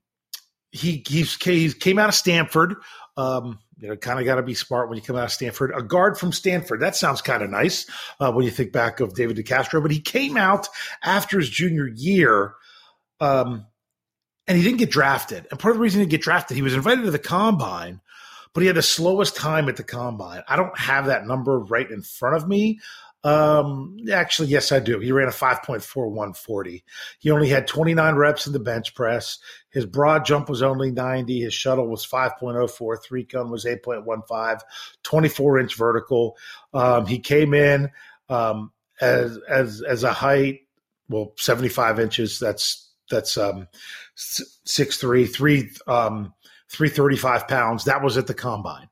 he 0.70 1.02
he's, 1.06 1.36
he 1.36 1.72
came 1.72 1.98
out 1.98 2.08
of 2.08 2.14
Stanford. 2.14 2.76
Um, 3.16 3.58
you 3.78 3.88
know, 3.88 3.96
kind 3.96 4.18
of 4.18 4.24
got 4.24 4.36
to 4.36 4.42
be 4.42 4.54
smart 4.54 4.88
when 4.88 4.96
you 4.96 5.02
come 5.02 5.16
out 5.16 5.24
of 5.24 5.32
Stanford. 5.32 5.72
A 5.74 5.82
guard 5.82 6.18
from 6.18 6.32
Stanford. 6.32 6.80
That 6.80 6.96
sounds 6.96 7.20
kind 7.20 7.42
of 7.42 7.50
nice 7.50 7.86
uh, 8.20 8.32
when 8.32 8.44
you 8.44 8.50
think 8.50 8.72
back 8.72 9.00
of 9.00 9.14
David 9.14 9.36
DeCastro. 9.36 9.82
But 9.82 9.90
he 9.90 10.00
came 10.00 10.36
out 10.36 10.68
after 11.02 11.38
his 11.38 11.50
junior 11.50 11.86
year, 11.86 12.54
um, 13.20 13.66
and 14.46 14.56
he 14.56 14.64
didn't 14.64 14.78
get 14.78 14.90
drafted. 14.90 15.46
And 15.50 15.58
part 15.58 15.72
of 15.72 15.78
the 15.78 15.82
reason 15.82 16.00
he 16.00 16.04
didn't 16.04 16.12
get 16.12 16.22
drafted, 16.22 16.56
he 16.56 16.62
was 16.62 16.74
invited 16.74 17.04
to 17.04 17.10
the 17.10 17.18
combine, 17.18 18.00
but 18.54 18.60
he 18.60 18.66
had 18.66 18.76
the 18.76 18.82
slowest 18.82 19.36
time 19.36 19.68
at 19.68 19.76
the 19.76 19.84
combine. 19.84 20.42
I 20.48 20.56
don't 20.56 20.76
have 20.78 21.06
that 21.06 21.26
number 21.26 21.58
right 21.58 21.90
in 21.90 22.02
front 22.02 22.36
of 22.36 22.48
me. 22.48 22.80
Um, 23.26 23.96
actually, 24.12 24.48
yes, 24.48 24.70
I 24.70 24.78
do. 24.78 25.00
He 25.00 25.10
ran 25.10 25.26
a 25.26 25.32
5.4140. 25.32 26.84
He 27.18 27.30
only 27.32 27.48
had 27.48 27.66
29 27.66 28.14
reps 28.14 28.46
in 28.46 28.52
the 28.52 28.60
bench 28.60 28.94
press. 28.94 29.38
His 29.70 29.84
broad 29.84 30.24
jump 30.24 30.48
was 30.48 30.62
only 30.62 30.92
90. 30.92 31.40
His 31.40 31.52
shuttle 31.52 31.88
was 31.88 32.06
5.04. 32.06 33.02
Three 33.02 33.24
cone 33.24 33.50
was 33.50 33.64
8.15, 33.64 34.60
24 35.02 35.58
inch 35.58 35.74
vertical. 35.74 36.36
Um, 36.72 37.06
he 37.06 37.18
came 37.18 37.52
in 37.52 37.90
um, 38.28 38.70
as, 39.00 39.38
as, 39.48 39.82
as 39.82 40.04
a 40.04 40.12
height, 40.12 40.60
well, 41.08 41.32
75 41.36 41.98
inches. 41.98 42.38
That's, 42.38 42.85
that's 43.10 43.36
um, 43.36 43.68
6'3, 44.16 45.32
three, 45.32 45.70
um, 45.86 46.32
335 46.70 47.48
pounds. 47.48 47.84
That 47.84 48.02
was 48.02 48.16
at 48.16 48.26
the 48.26 48.34
combine 48.34 48.88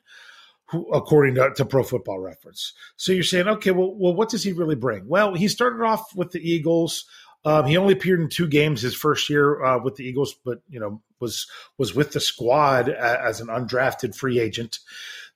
according 0.93 1.35
to, 1.37 1.53
to, 1.55 1.65
Pro 1.65 1.83
Football 1.83 2.21
Reference. 2.21 2.73
So 2.97 3.13
you're 3.13 3.23
saying, 3.23 3.49
okay, 3.49 3.71
well, 3.71 3.95
well, 3.95 4.15
what 4.15 4.29
does 4.29 4.43
he 4.43 4.53
really 4.53 4.75
bring? 4.75 5.07
Well, 5.07 5.35
he 5.35 5.47
started 5.49 5.85
off 5.85 6.15
with 6.17 6.33
the 6.33 6.41
Eagles. 6.41 7.05
Um, 7.45 7.67
he 7.67 7.77
only 7.77 7.93
appeared 7.93 8.21
in 8.21 8.29
two 8.29 8.49
games 8.49 8.81
his 8.81 8.95
first 8.95 9.29
year 9.29 9.63
uh, 9.63 9.79
with 9.79 9.97
the 9.97 10.05
Eagles, 10.05 10.35
but 10.45 10.63
you 10.69 10.81
know 10.81 11.03
was 11.21 11.47
was 11.77 11.95
with 11.95 12.13
the 12.13 12.21
squad 12.21 12.89
as 12.89 13.41
an 13.41 13.49
undrafted 13.49 14.17
free 14.17 14.41
agent. 14.41 14.79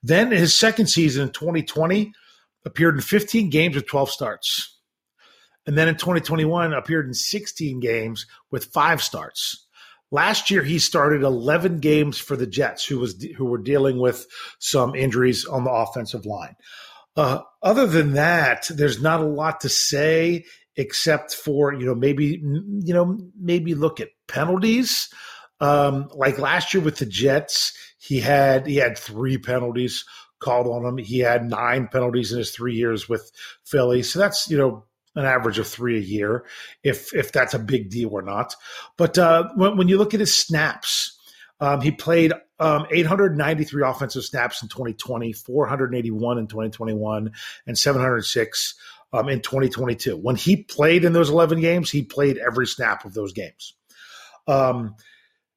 Then 0.03 0.31
his 0.31 0.55
second 0.55 0.87
season 0.87 1.25
in 1.27 1.33
2020 1.33 2.13
appeared 2.65 2.95
in 2.95 3.01
15 3.01 3.51
games 3.51 3.77
with 3.77 3.87
12 3.87 4.11
starts, 4.11 4.78
and 5.69 5.77
then 5.77 5.87
in 5.87 5.97
2021 5.97 6.73
appeared 6.73 7.07
in 7.07 7.13
16 7.13 7.79
games 7.79 8.25
with 8.51 8.73
five 8.73 9.03
starts. 9.03 9.67
Last 10.11 10.51
year, 10.51 10.63
he 10.63 10.79
started 10.79 11.23
11 11.23 11.81
games 11.81 12.17
for 12.17 12.37
the 12.37 12.47
Jets, 12.47 12.87
who 12.87 12.99
was 12.99 13.23
who 13.37 13.45
were 13.45 13.59
dealing 13.59 13.99
with 13.99 14.27
some 14.59 14.95
injuries 14.95 15.45
on 15.45 15.65
the 15.65 15.71
offensive 15.71 16.25
line. 16.25 16.57
Uh, 17.15 17.43
other 17.63 17.87
than 17.87 18.15
that, 18.15 18.67
there's 18.71 19.03
not 19.03 19.21
a 19.21 19.27
lot 19.27 19.61
to 19.61 19.69
say 19.69 20.47
except 20.77 21.35
for 21.35 21.75
you 21.75 21.85
know 21.85 21.95
maybe 21.95 22.41
you 22.43 22.95
know 22.95 23.19
maybe 23.39 23.75
look 23.75 24.01
at 24.01 24.09
penalties. 24.27 25.11
Um, 25.61 26.09
like 26.15 26.39
last 26.39 26.73
year 26.73 26.83
with 26.83 26.97
the 26.97 27.05
Jets, 27.05 27.75
he 27.99 28.21
had 28.21 28.67
he 28.67 28.77
had 28.77 28.97
three 28.97 29.37
penalties 29.37 30.07
called 30.41 30.67
on 30.67 30.87
him. 30.87 30.97
He 30.97 31.19
had 31.19 31.45
nine 31.45 31.89
penalties 31.89 32.33
in 32.33 32.39
his 32.39 32.53
three 32.53 32.75
years 32.75 33.07
with 33.07 33.31
Philly, 33.67 34.03
so 34.03 34.19
that's 34.19 34.49
you 34.49 34.57
know 34.57 34.87
an 35.19 35.27
average 35.27 35.59
of 35.59 35.67
three 35.67 35.99
a 35.99 36.01
year, 36.01 36.45
if 36.85 37.13
if 37.13 37.33
that's 37.33 37.53
a 37.53 37.59
big 37.59 37.91
deal 37.91 38.11
or 38.11 38.23
not. 38.23 38.55
But 38.97 39.19
uh, 39.19 39.49
when, 39.57 39.77
when, 39.77 39.89
you 39.89 39.99
look 39.99 40.15
at 40.15 40.21
his 40.21 40.35
snaps, 40.35 41.19
um, 41.61 41.81
he 41.81 41.91
played 41.91 42.33
um, 42.61 42.87
893 42.91 43.83
offensive 43.85 44.25
snaps 44.25 44.63
in 44.63 44.69
2020, 44.69 45.33
481 45.33 46.39
in 46.39 46.47
2021, 46.47 47.33
and 47.67 47.79
706 47.79 48.75
um, 49.13 49.29
in 49.29 49.41
2022. 49.41 50.17
When 50.17 50.37
he 50.37 50.63
played 50.63 51.05
in 51.05 51.13
those 51.13 51.31
11 51.31 51.61
games, 51.61 51.91
he 51.91 52.03
played 52.03 52.39
every 52.39 52.67
snap 52.67 53.05
of 53.05 53.13
those 53.13 53.33
games. 53.33 53.75
Um, 54.47 54.95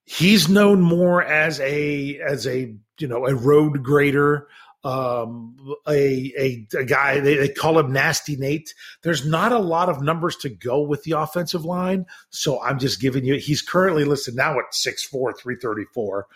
he's 0.05 0.49
known 0.49 0.81
more 0.81 1.23
as 1.23 1.59
a 1.59 2.19
as 2.19 2.47
a 2.47 2.73
you 2.99 3.07
know 3.07 3.27
a 3.27 3.35
road 3.35 3.83
grader 3.83 4.47
um, 4.83 5.55
a, 5.87 6.33
a, 6.37 6.67
a 6.77 6.83
guy 6.83 7.19
they, 7.19 7.35
they, 7.35 7.49
call 7.49 7.77
him 7.77 7.91
Nasty 7.91 8.35
Nate. 8.35 8.73
There's 9.03 9.25
not 9.25 9.51
a 9.51 9.59
lot 9.59 9.89
of 9.89 10.01
numbers 10.01 10.35
to 10.37 10.49
go 10.49 10.81
with 10.81 11.03
the 11.03 11.11
offensive 11.11 11.65
line, 11.65 12.05
so 12.29 12.61
I'm 12.61 12.79
just 12.79 12.99
giving 12.99 13.23
you. 13.23 13.35
He's 13.35 13.61
currently 13.61 14.05
listed 14.05 14.35
now 14.35 14.57
at 14.57 14.71
6'4", 14.73 15.37
334. 15.37 16.27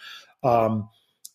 Um, 0.44 0.90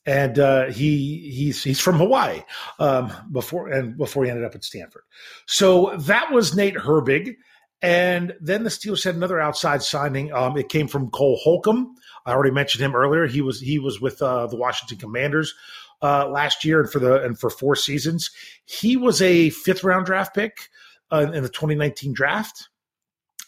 and 0.06 0.38
uh, 0.38 0.66
he 0.70 1.30
he's 1.30 1.62
he's 1.62 1.80
from 1.80 1.96
Hawaii 1.96 2.42
um, 2.78 3.12
before 3.30 3.68
and 3.68 3.96
before 3.96 4.24
he 4.24 4.30
ended 4.30 4.44
up 4.44 4.54
at 4.54 4.64
Stanford. 4.64 5.02
So 5.46 5.96
that 5.98 6.32
was 6.32 6.56
Nate 6.56 6.76
Herbig, 6.76 7.36
and 7.82 8.34
then 8.40 8.64
the 8.64 8.70
Steelers 8.70 9.04
had 9.04 9.14
another 9.14 9.40
outside 9.40 9.82
signing. 9.82 10.32
Um, 10.32 10.56
it 10.56 10.68
came 10.68 10.88
from 10.88 11.10
Cole 11.10 11.38
Holcomb. 11.42 11.96
I 12.24 12.32
already 12.32 12.50
mentioned 12.50 12.82
him 12.82 12.94
earlier. 12.94 13.26
He 13.26 13.40
was 13.40 13.60
he 13.60 13.78
was 13.78 14.00
with 14.00 14.22
uh, 14.22 14.46
the 14.46 14.56
Washington 14.56 14.98
Commanders 14.98 15.54
uh, 16.02 16.28
last 16.28 16.64
year 16.64 16.80
and 16.80 16.90
for 16.90 16.98
the 16.98 17.22
and 17.22 17.38
for 17.38 17.50
four 17.50 17.76
seasons. 17.76 18.30
He 18.64 18.96
was 18.96 19.20
a 19.22 19.50
fifth 19.50 19.84
round 19.84 20.06
draft 20.06 20.34
pick 20.34 20.68
uh, 21.10 21.30
in 21.32 21.42
the 21.42 21.48
2019 21.48 22.12
draft, 22.12 22.68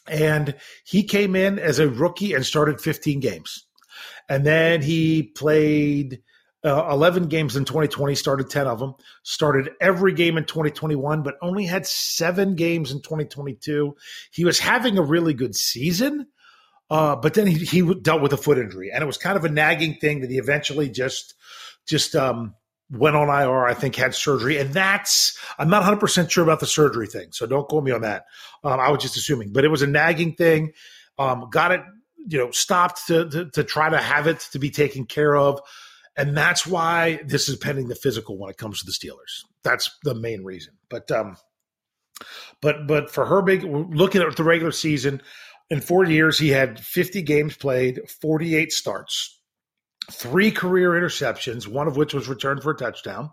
and 0.08 0.54
he 0.84 1.02
came 1.04 1.36
in 1.36 1.58
as 1.58 1.78
a 1.78 1.88
rookie 1.88 2.34
and 2.34 2.44
started 2.44 2.80
15 2.80 3.20
games, 3.20 3.66
and 4.28 4.44
then 4.44 4.82
he 4.82 5.22
played. 5.22 6.22
Uh, 6.64 6.90
11 6.92 7.26
games 7.26 7.56
in 7.56 7.64
2020, 7.64 8.14
started 8.14 8.48
10 8.48 8.68
of 8.68 8.78
them, 8.78 8.94
started 9.24 9.70
every 9.80 10.12
game 10.12 10.38
in 10.38 10.44
2021, 10.44 11.24
but 11.24 11.34
only 11.42 11.66
had 11.66 11.84
seven 11.84 12.54
games 12.54 12.92
in 12.92 13.02
2022. 13.02 13.96
He 14.30 14.44
was 14.44 14.60
having 14.60 14.96
a 14.96 15.02
really 15.02 15.34
good 15.34 15.56
season, 15.56 16.28
uh, 16.88 17.16
but 17.16 17.34
then 17.34 17.48
he, 17.48 17.56
he 17.64 17.94
dealt 17.94 18.22
with 18.22 18.32
a 18.32 18.36
foot 18.36 18.58
injury, 18.58 18.92
and 18.92 19.02
it 19.02 19.06
was 19.08 19.18
kind 19.18 19.36
of 19.36 19.44
a 19.44 19.48
nagging 19.48 19.96
thing 19.96 20.20
that 20.20 20.30
he 20.30 20.38
eventually 20.38 20.88
just 20.88 21.34
just 21.86 22.14
um, 22.14 22.54
went 22.90 23.16
on 23.16 23.28
IR, 23.28 23.64
I 23.64 23.74
think 23.74 23.96
had 23.96 24.14
surgery. 24.14 24.58
And 24.58 24.72
that's, 24.72 25.38
I'm 25.58 25.70
not 25.70 25.82
100% 25.82 26.30
sure 26.30 26.44
about 26.44 26.60
the 26.60 26.66
surgery 26.66 27.06
thing. 27.06 27.28
So 27.32 27.46
don't 27.46 27.68
quote 27.68 27.84
me 27.84 27.90
on 27.90 28.02
that. 28.02 28.26
Um, 28.62 28.78
I 28.78 28.90
was 28.90 29.02
just 29.02 29.16
assuming, 29.16 29.52
but 29.52 29.64
it 29.64 29.68
was 29.68 29.82
a 29.82 29.86
nagging 29.86 30.34
thing. 30.34 30.72
Um, 31.18 31.48
got 31.50 31.72
it, 31.72 31.82
you 32.28 32.38
know, 32.38 32.50
stopped 32.50 33.06
to, 33.08 33.28
to, 33.28 33.50
to, 33.50 33.64
try 33.64 33.88
to 33.88 33.98
have 33.98 34.26
it 34.26 34.40
to 34.52 34.58
be 34.58 34.70
taken 34.70 35.06
care 35.06 35.34
of. 35.34 35.60
And 36.16 36.36
that's 36.36 36.66
why 36.66 37.20
this 37.24 37.48
is 37.48 37.56
pending 37.56 37.88
the 37.88 37.94
physical 37.94 38.38
when 38.38 38.50
it 38.50 38.58
comes 38.58 38.80
to 38.80 38.86
the 38.86 38.92
Steelers. 38.92 39.44
That's 39.64 39.90
the 40.04 40.14
main 40.14 40.44
reason. 40.44 40.74
But, 40.90 41.10
um, 41.10 41.36
but, 42.60 42.86
but 42.86 43.10
for 43.10 43.24
Herbig, 43.24 43.64
looking 43.94 44.20
at 44.20 44.36
the 44.36 44.44
regular 44.44 44.72
season, 44.72 45.22
in 45.70 45.80
four 45.80 46.04
years, 46.04 46.38
he 46.38 46.50
had 46.50 46.78
50 46.78 47.22
games 47.22 47.56
played, 47.56 48.00
48 48.20 48.70
starts, 48.72 49.40
three 50.10 50.50
career 50.50 50.90
interceptions, 50.90 51.66
one 51.66 51.88
of 51.88 51.96
which 51.96 52.14
was 52.14 52.28
returned 52.28 52.62
for 52.62 52.72
a 52.72 52.76
touchdown, 52.76 53.30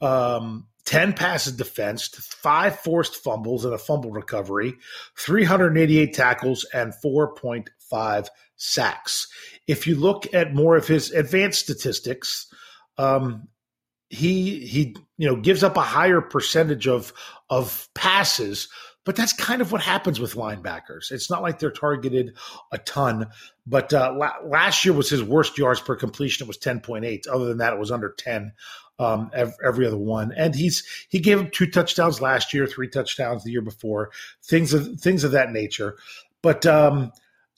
um, 0.00 0.66
10 0.84 1.12
passes 1.12 1.52
defensed, 1.52 2.16
five 2.16 2.78
forced 2.80 3.16
fumbles 3.16 3.64
and 3.64 3.74
a 3.74 3.78
fumble 3.78 4.10
recovery, 4.10 4.74
388 5.18 6.14
tackles, 6.14 6.64
and 6.72 6.94
4.5 7.04 8.28
sacks. 8.56 9.28
If 9.66 9.86
you 9.86 9.96
look 9.96 10.32
at 10.32 10.54
more 10.54 10.76
of 10.76 10.86
his 10.86 11.10
advanced 11.10 11.60
statistics, 11.60 12.46
um, 12.96 13.48
he 14.10 14.60
he 14.60 14.96
you 15.18 15.28
know 15.28 15.36
gives 15.36 15.62
up 15.62 15.76
a 15.76 15.82
higher 15.82 16.22
percentage 16.22 16.88
of 16.88 17.12
of 17.50 17.88
passes 17.94 18.68
but 19.08 19.16
that's 19.16 19.32
kind 19.32 19.62
of 19.62 19.72
what 19.72 19.80
happens 19.80 20.20
with 20.20 20.34
linebackers. 20.34 21.10
It's 21.12 21.30
not 21.30 21.40
like 21.40 21.58
they're 21.58 21.70
targeted 21.70 22.36
a 22.72 22.76
ton. 22.76 23.28
But 23.66 23.94
uh, 23.94 24.12
la- 24.14 24.36
last 24.44 24.84
year 24.84 24.92
was 24.92 25.08
his 25.08 25.22
worst 25.22 25.56
yards 25.56 25.80
per 25.80 25.96
completion. 25.96 26.44
It 26.44 26.46
was 26.46 26.58
10.8. 26.58 27.26
Other 27.26 27.46
than 27.46 27.56
that, 27.56 27.72
it 27.72 27.78
was 27.78 27.90
under 27.90 28.10
10 28.10 28.52
um, 28.98 29.30
every, 29.32 29.86
other 29.86 29.96
one. 29.96 30.34
And 30.36 30.54
he's 30.54 30.86
he 31.08 31.20
gave 31.20 31.40
him 31.40 31.48
two 31.50 31.70
touchdowns 31.70 32.20
last 32.20 32.52
year, 32.52 32.66
three 32.66 32.90
touchdowns 32.90 33.44
the 33.44 33.50
year 33.50 33.62
before, 33.62 34.10
things 34.44 34.74
of 34.74 35.00
things 35.00 35.24
of 35.24 35.32
that 35.32 35.52
nature. 35.52 35.96
but 36.42 36.66
um, 36.66 37.10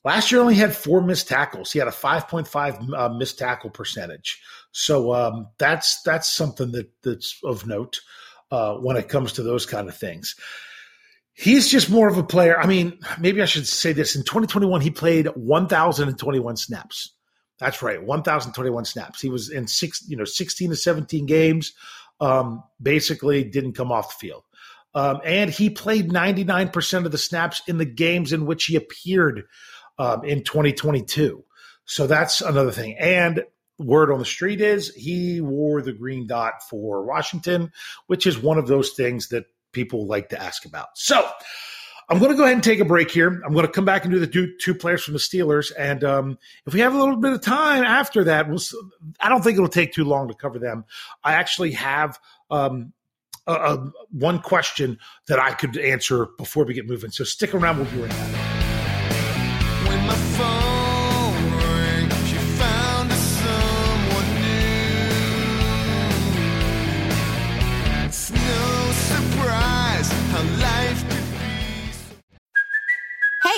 last 0.04 0.30
year 0.30 0.40
only 0.40 0.54
had 0.54 0.72
four 0.72 1.02
missed 1.02 1.26
tackles. 1.26 1.72
He 1.72 1.80
had 1.80 1.88
a 1.88 1.90
5.5 1.90 2.96
uh, 2.96 3.08
missed 3.08 3.40
tackle 3.40 3.70
percentage. 3.70 4.40
So 4.70 5.12
um, 5.12 5.48
that's 5.58 6.00
that's 6.02 6.30
something 6.30 6.70
that 6.70 6.92
that's 7.02 7.40
of 7.42 7.66
note 7.66 8.02
uh, 8.52 8.74
when 8.74 8.96
it 8.96 9.08
comes 9.08 9.32
to 9.32 9.42
those 9.42 9.66
kind 9.66 9.88
of 9.88 9.96
things. 9.96 10.36
He's 11.40 11.68
just 11.68 11.88
more 11.88 12.06
of 12.06 12.18
a 12.18 12.22
player. 12.22 12.60
I 12.60 12.66
mean, 12.66 12.98
maybe 13.18 13.40
I 13.40 13.46
should 13.46 13.66
say 13.66 13.94
this. 13.94 14.14
In 14.14 14.24
2021, 14.24 14.82
he 14.82 14.90
played 14.90 15.26
1,021 15.28 16.56
snaps. 16.58 17.14
That's 17.58 17.80
right, 17.80 18.02
1,021 18.02 18.84
snaps. 18.84 19.22
He 19.22 19.30
was 19.30 19.48
in 19.48 19.66
six, 19.66 20.04
you 20.06 20.18
know, 20.18 20.24
16 20.24 20.68
to 20.68 20.76
17 20.76 21.24
games. 21.24 21.72
Um, 22.20 22.62
basically, 22.82 23.42
didn't 23.42 23.72
come 23.72 23.90
off 23.90 24.18
the 24.18 24.26
field. 24.26 24.42
Um, 24.94 25.20
and 25.24 25.48
he 25.48 25.70
played 25.70 26.10
99% 26.10 27.06
of 27.06 27.12
the 27.12 27.16
snaps 27.16 27.62
in 27.66 27.78
the 27.78 27.86
games 27.86 28.34
in 28.34 28.44
which 28.44 28.66
he 28.66 28.76
appeared 28.76 29.44
um, 29.98 30.24
in 30.24 30.44
2022. 30.44 31.42
So 31.86 32.06
that's 32.06 32.42
another 32.42 32.72
thing. 32.72 32.98
And 32.98 33.44
word 33.78 34.12
on 34.12 34.18
the 34.18 34.26
street 34.26 34.60
is 34.60 34.94
he 34.94 35.40
wore 35.40 35.80
the 35.80 35.94
green 35.94 36.26
dot 36.26 36.62
for 36.68 37.02
Washington, 37.02 37.72
which 38.08 38.26
is 38.26 38.38
one 38.38 38.58
of 38.58 38.66
those 38.66 38.90
things 38.90 39.28
that 39.28 39.46
people 39.72 40.06
like 40.06 40.28
to 40.30 40.40
ask 40.40 40.64
about. 40.64 40.88
So 40.94 41.28
I'm 42.08 42.18
going 42.18 42.32
to 42.32 42.36
go 42.36 42.42
ahead 42.42 42.54
and 42.54 42.62
take 42.62 42.80
a 42.80 42.84
break 42.84 43.10
here. 43.10 43.40
I'm 43.46 43.52
going 43.52 43.66
to 43.66 43.70
come 43.70 43.84
back 43.84 44.04
and 44.04 44.12
do 44.12 44.18
the 44.18 44.26
two, 44.26 44.52
two 44.60 44.74
players 44.74 45.04
from 45.04 45.14
the 45.14 45.20
Steelers. 45.20 45.70
And 45.78 46.02
um, 46.02 46.38
if 46.66 46.74
we 46.74 46.80
have 46.80 46.92
a 46.92 46.98
little 46.98 47.16
bit 47.16 47.32
of 47.32 47.40
time 47.40 47.84
after 47.84 48.24
that, 48.24 48.48
we'll, 48.48 48.60
I 49.20 49.28
don't 49.28 49.42
think 49.42 49.56
it'll 49.56 49.68
take 49.68 49.92
too 49.92 50.04
long 50.04 50.26
to 50.26 50.34
cover 50.34 50.58
them. 50.58 50.84
I 51.22 51.34
actually 51.34 51.70
have 51.72 52.18
um, 52.50 52.92
a, 53.46 53.52
a, 53.52 53.92
one 54.10 54.40
question 54.40 54.98
that 55.28 55.38
I 55.38 55.52
could 55.52 55.78
answer 55.78 56.26
before 56.36 56.64
we 56.64 56.74
get 56.74 56.88
moving. 56.88 57.12
So 57.12 57.22
stick 57.22 57.54
around. 57.54 57.78
We'll 57.78 57.90
be 57.90 58.00
right 58.00 58.10
back. 58.10 58.50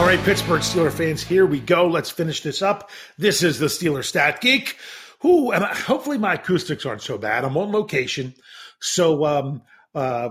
All 0.00 0.06
right, 0.06 0.18
Pittsburgh 0.20 0.62
Steeler 0.62 0.90
fans, 0.90 1.22
here 1.22 1.44
we 1.44 1.60
go. 1.60 1.86
Let's 1.86 2.08
finish 2.08 2.40
this 2.40 2.62
up. 2.62 2.88
This 3.18 3.42
is 3.42 3.58
the 3.58 3.66
Steeler 3.66 4.02
Stat 4.02 4.40
Geek. 4.40 4.78
Who, 5.20 5.52
hopefully 5.52 6.16
my 6.16 6.34
acoustics 6.34 6.86
aren't 6.86 7.02
so 7.02 7.18
bad. 7.18 7.44
I'm 7.44 7.58
on 7.58 7.70
location, 7.70 8.32
so 8.80 9.26
um, 9.26 9.62
uh, 9.94 10.30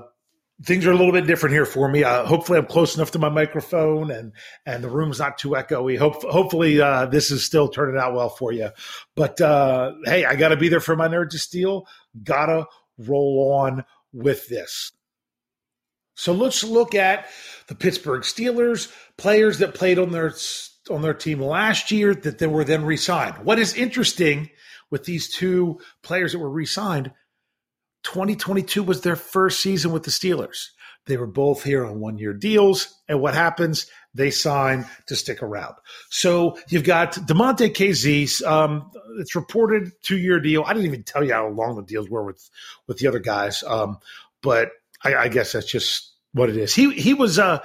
things 0.63 0.87
are 0.87 0.91
a 0.91 0.97
little 0.97 1.11
bit 1.11 1.27
different 1.27 1.53
here 1.53 1.67
for 1.67 1.87
me. 1.87 2.03
Uh, 2.03 2.25
hopefully, 2.25 2.57
I'm 2.57 2.65
close 2.65 2.95
enough 2.95 3.11
to 3.11 3.19
my 3.19 3.29
microphone, 3.29 4.09
and 4.09 4.33
and 4.65 4.83
the 4.83 4.89
room's 4.89 5.19
not 5.19 5.37
too 5.37 5.49
echoey. 5.49 5.99
Hope, 5.99 6.23
hopefully, 6.23 6.81
uh, 6.81 7.05
this 7.05 7.29
is 7.29 7.45
still 7.45 7.67
turning 7.67 8.01
out 8.01 8.15
well 8.15 8.29
for 8.29 8.51
you. 8.51 8.71
But 9.15 9.39
uh, 9.39 9.91
hey, 10.03 10.25
I 10.25 10.35
got 10.35 10.49
to 10.49 10.57
be 10.57 10.69
there 10.69 10.79
for 10.79 10.95
my 10.95 11.07
Nerds 11.07 11.35
of 11.35 11.41
Steel. 11.41 11.85
Gotta 12.23 12.65
roll 12.97 13.53
on 13.53 13.85
with 14.13 14.47
this. 14.47 14.93
So 16.19 16.33
let's 16.33 16.65
look 16.65 16.95
at 16.95 17.27
the 17.67 17.75
Pittsburgh 17.75 18.23
Steelers 18.23 18.91
players 19.17 19.59
that 19.59 19.73
played 19.73 19.97
on 19.97 20.11
their 20.11 20.33
on 20.89 21.01
their 21.01 21.13
team 21.13 21.39
last 21.39 21.91
year 21.91 22.13
that 22.13 22.39
they 22.39 22.47
were 22.47 22.65
then 22.65 22.83
re-signed. 22.83 23.37
What 23.45 23.57
is 23.57 23.73
interesting 23.73 24.49
with 24.91 25.05
these 25.05 25.33
two 25.33 25.79
players 26.03 26.33
that 26.33 26.39
were 26.39 26.49
re-signed, 26.49 27.13
2022 28.03 28.83
was 28.83 28.99
their 28.99 29.15
first 29.15 29.61
season 29.61 29.93
with 29.93 30.03
the 30.03 30.11
Steelers. 30.11 30.65
They 31.05 31.15
were 31.15 31.25
both 31.25 31.63
here 31.63 31.85
on 31.85 32.01
one-year 32.01 32.33
deals, 32.33 32.93
and 33.07 33.21
what 33.21 33.33
happens? 33.33 33.87
They 34.13 34.29
sign 34.29 34.85
to 35.07 35.15
stick 35.15 35.41
around. 35.41 35.75
So 36.09 36.57
you've 36.67 36.83
got 36.83 37.13
Damontae 37.13 37.73
Kazee. 37.73 38.45
Um, 38.45 38.91
it's 39.19 39.35
reported 39.35 39.93
two-year 40.03 40.41
deal. 40.41 40.65
I 40.65 40.73
didn't 40.73 40.87
even 40.87 41.03
tell 41.03 41.23
you 41.23 41.31
how 41.31 41.47
long 41.47 41.77
the 41.77 41.83
deals 41.83 42.09
were 42.09 42.25
with 42.25 42.49
with 42.87 42.97
the 42.97 43.07
other 43.07 43.19
guys, 43.19 43.63
um, 43.63 43.99
but 44.41 44.71
I, 45.03 45.15
I 45.15 45.27
guess 45.29 45.53
that's 45.53 45.65
just 45.65 46.08
what 46.33 46.49
it 46.49 46.57
is. 46.57 46.73
He 46.73 46.91
he 46.93 47.13
was 47.13 47.37
a 47.37 47.63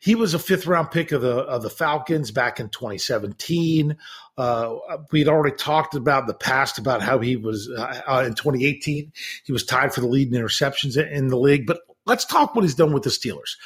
he 0.00 0.14
was 0.14 0.34
a 0.34 0.38
fifth 0.38 0.66
round 0.66 0.90
pick 0.90 1.12
of 1.12 1.22
the 1.22 1.36
of 1.36 1.62
the 1.62 1.70
Falcons 1.70 2.30
back 2.30 2.60
in 2.60 2.68
2017. 2.68 3.96
Uh, 4.38 4.76
we'd 5.10 5.28
already 5.28 5.56
talked 5.56 5.94
about 5.94 6.26
the 6.26 6.34
past 6.34 6.78
about 6.78 7.02
how 7.02 7.18
he 7.18 7.36
was 7.36 7.70
uh, 7.70 8.02
uh 8.06 8.24
in 8.26 8.34
2018. 8.34 9.12
He 9.44 9.52
was 9.52 9.64
tied 9.64 9.94
for 9.94 10.00
the 10.00 10.06
lead 10.06 10.32
in 10.32 10.40
interceptions 10.40 10.96
in 10.96 11.28
the 11.28 11.38
league. 11.38 11.66
But 11.66 11.80
let's 12.04 12.24
talk 12.24 12.54
what 12.54 12.64
he's 12.64 12.74
done 12.74 12.92
with 12.92 13.02
the 13.02 13.10
Steelers. 13.10 13.56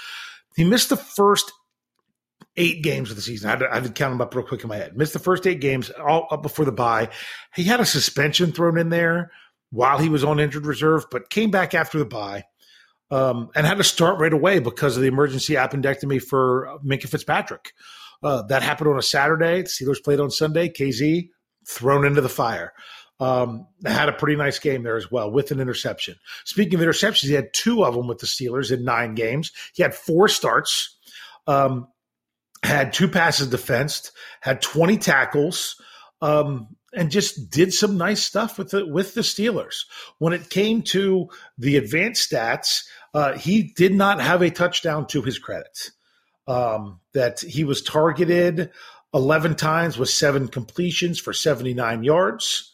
He 0.57 0.65
missed 0.65 0.89
the 0.89 0.97
first 0.97 1.53
eight 2.57 2.83
games 2.83 3.11
of 3.11 3.17
the 3.17 3.23
season. 3.23 3.49
I 3.49 3.51
had, 3.51 3.59
to, 3.61 3.71
I 3.71 3.75
had 3.75 3.85
to 3.85 3.91
count 3.91 4.13
them 4.13 4.21
up 4.21 4.35
real 4.35 4.45
quick 4.45 4.63
in 4.63 4.69
my 4.69 4.77
head. 4.77 4.97
Missed 4.97 5.13
the 5.13 5.19
first 5.19 5.47
eight 5.47 5.61
games 5.61 5.91
all 5.91 6.27
up 6.31 6.43
before 6.43 6.65
the 6.65 6.73
bye. 6.73 7.09
He 7.55 7.65
had 7.65 7.81
a 7.81 7.87
suspension 7.87 8.53
thrown 8.53 8.77
in 8.77 8.89
there 8.89 9.31
while 9.71 9.99
he 9.99 10.09
was 10.09 10.25
on 10.25 10.41
injured 10.41 10.67
reserve, 10.67 11.07
but 11.11 11.31
came 11.31 11.51
back 11.51 11.75
after 11.75 11.99
the 11.99 12.05
bye 12.05 12.45
um, 13.11 13.51
and 13.55 13.67
had 13.67 13.79
to 13.79 13.85
start 13.85 14.19
right 14.19 14.33
away 14.33 14.59
because 14.59 14.97
of 14.97 15.03
the 15.03 15.09
emergency 15.09 15.55
appendectomy 15.55 16.23
for 16.23 16.79
Minkah 16.85 17.09
Fitzpatrick. 17.09 17.73
Uh, 18.23 18.43
that 18.43 18.63
happened 18.63 18.91
on 18.91 18.99
a 18.99 19.03
Saturday. 19.03 19.63
The 19.63 19.69
Steelers 19.69 20.03
played 20.03 20.21
on 20.21 20.31
Sunday. 20.31 20.69
Kazee 20.69 21.31
thrown 21.67 22.05
into 22.05 22.21
the 22.21 22.29
fire. 22.29 22.73
Um, 23.19 23.67
had 23.85 24.09
a 24.09 24.15
pretty 24.15 24.37
nice 24.37 24.59
game 24.59 24.83
there 24.83 24.97
as 24.97 25.11
well 25.11 25.31
with 25.31 25.51
an 25.51 25.61
interception. 25.61 26.17
Speaking 26.45 26.75
of 26.75 26.81
interceptions, 26.81 27.29
he 27.29 27.35
had 27.35 27.53
two 27.53 27.85
of 27.85 27.95
them 27.95 28.09
with 28.09 28.19
the 28.19 28.27
Steelers 28.27 28.73
in 28.73 28.85
nine 28.85 29.15
games. 29.15 29.53
He 29.75 29.83
had 29.83 29.95
four 29.95 30.29
starts, 30.29 30.97
um, 31.47 31.89
had 32.63 32.93
two 32.93 33.09
passes 33.09 33.49
defensed, 33.49 34.13
had 34.41 34.63
20 34.63 34.97
tackles. 34.99 35.77
Um, 36.23 36.77
and 36.93 37.11
just 37.11 37.51
did 37.51 37.73
some 37.73 37.97
nice 37.97 38.23
stuff 38.23 38.59
with 38.59 38.71
the 38.71 38.85
with 38.85 39.15
the 39.15 39.21
Steelers. 39.21 39.85
When 40.19 40.33
it 40.33 40.51
came 40.51 40.83
to 40.83 41.29
the 41.57 41.77
advanced 41.77 42.31
stats, 42.31 42.83
uh, 43.15 43.37
he 43.37 43.63
did 43.63 43.95
not 43.95 44.21
have 44.21 44.43
a 44.43 44.51
touchdown 44.51 45.07
to 45.09 45.23
his 45.23 45.39
credit. 45.39 45.91
Um, 46.47 47.01
that 47.13 47.41
he 47.41 47.63
was 47.63 47.81
targeted 47.81 48.71
11 49.15 49.57
times 49.57 49.99
with 49.99 50.09
seven 50.09 50.49
completions 50.49 51.21
for 51.21 51.33
79 51.33 52.03
yards, 52.03 52.73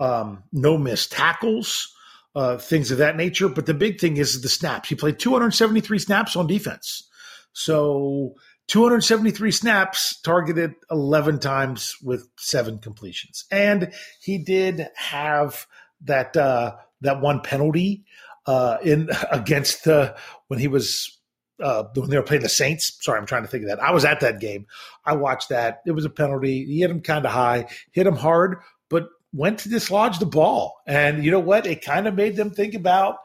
um, 0.00 0.42
no 0.52 0.76
missed 0.76 1.12
tackles, 1.12 1.94
uh, 2.34 2.58
things 2.58 2.90
of 2.90 2.98
that 2.98 3.16
nature. 3.16 3.48
But 3.48 3.66
the 3.66 3.74
big 3.74 4.00
thing 4.00 4.16
is 4.16 4.42
the 4.42 4.48
snaps. 4.48 4.88
He 4.88 4.94
played 4.94 5.18
273 5.18 5.98
snaps 5.98 6.36
on 6.36 6.46
defense. 6.46 7.08
So 7.52 8.34
273 8.68 9.50
snaps, 9.50 10.20
targeted 10.20 10.74
11 10.90 11.38
times 11.38 11.96
with 12.02 12.28
seven 12.38 12.78
completions. 12.78 13.44
And 13.50 13.92
he 14.20 14.38
did 14.38 14.88
have 14.96 15.66
that 16.02 16.36
uh, 16.36 16.76
that 17.02 17.20
one 17.20 17.40
penalty 17.40 18.04
uh, 18.46 18.78
in 18.82 19.10
against 19.30 19.84
the 19.84 20.16
when 20.48 20.58
he 20.58 20.68
was 20.68 21.18
uh, 21.62 21.84
when 21.94 22.10
they 22.10 22.16
were 22.16 22.22
playing 22.22 22.42
the 22.42 22.48
Saints. 22.48 22.96
Sorry, 23.00 23.18
I'm 23.18 23.26
trying 23.26 23.42
to 23.42 23.48
think 23.48 23.64
of 23.64 23.70
that. 23.70 23.82
I 23.82 23.92
was 23.92 24.04
at 24.04 24.20
that 24.20 24.40
game. 24.40 24.66
I 25.04 25.14
watched 25.14 25.50
that. 25.50 25.80
It 25.86 25.92
was 25.92 26.04
a 26.04 26.10
penalty. 26.10 26.64
He 26.64 26.80
hit 26.80 26.90
him 26.90 27.00
kind 27.00 27.24
of 27.24 27.32
high, 27.32 27.66
hit 27.92 28.06
him 28.06 28.16
hard, 28.16 28.58
but 28.90 29.08
went 29.32 29.60
to 29.60 29.68
dislodge 29.68 30.18
the 30.18 30.26
ball. 30.26 30.74
And 30.86 31.24
you 31.24 31.30
know 31.30 31.40
what? 31.40 31.66
It 31.66 31.84
kind 31.84 32.06
of 32.06 32.14
made 32.14 32.36
them 32.36 32.50
think 32.50 32.74
about 32.74 33.16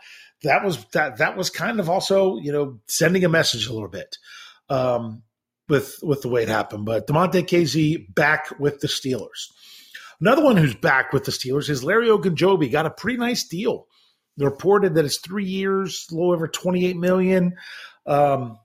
that 0.43 0.63
was 0.63 0.85
that 0.93 1.17
that 1.17 1.35
was 1.35 1.49
kind 1.49 1.79
of 1.79 1.89
also 1.89 2.37
you 2.37 2.51
know 2.51 2.79
sending 2.87 3.25
a 3.25 3.29
message 3.29 3.67
a 3.67 3.73
little 3.73 3.89
bit. 3.89 4.17
Um, 4.69 5.23
with 5.69 5.99
with 6.01 6.21
the 6.21 6.27
way 6.27 6.43
it 6.43 6.49
happened. 6.49 6.85
But 6.85 7.07
Damontae 7.07 7.47
Kazee 7.47 8.13
back 8.13 8.59
with 8.59 8.81
the 8.81 8.87
Steelers. 8.87 9.47
Another 10.19 10.43
one 10.43 10.57
who's 10.57 10.75
back 10.75 11.13
with 11.13 11.23
the 11.23 11.31
Steelers 11.31 11.69
is 11.69 11.83
Larry 11.83 12.09
Ogunjobi. 12.09 12.69
Got 12.71 12.87
a 12.87 12.91
pretty 12.91 13.17
nice 13.17 13.47
deal. 13.47 13.87
Reported 14.39 14.95
that 14.95 15.05
it's 15.05 15.17
three 15.17 15.45
years, 15.45 16.07
a 16.09 16.15
little 16.15 16.31
over 16.31 16.47
twenty 16.47 16.85
eight 16.85 16.97
million. 16.97 17.55
Um, 18.05 18.57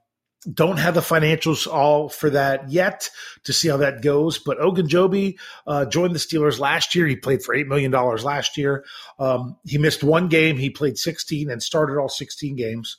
don't 0.52 0.78
have 0.78 0.94
the 0.94 1.00
financials 1.00 1.66
all 1.66 2.10
for 2.10 2.28
that 2.28 2.70
yet 2.70 3.08
to 3.44 3.52
see 3.52 3.68
how 3.68 3.78
that 3.78 4.02
goes. 4.02 4.38
But 4.38 4.58
Ogunjobi 4.58 5.38
uh, 5.66 5.86
joined 5.86 6.14
the 6.14 6.18
Steelers 6.18 6.58
last 6.58 6.94
year. 6.94 7.06
He 7.06 7.16
played 7.16 7.42
for 7.42 7.56
$8 7.56 7.66
million 7.66 7.90
last 7.90 8.58
year. 8.58 8.84
Um, 9.18 9.56
he 9.64 9.78
missed 9.78 10.04
one 10.04 10.28
game. 10.28 10.58
He 10.58 10.68
played 10.68 10.98
16 10.98 11.50
and 11.50 11.62
started 11.62 11.98
all 11.98 12.10
16 12.10 12.56
games 12.56 12.98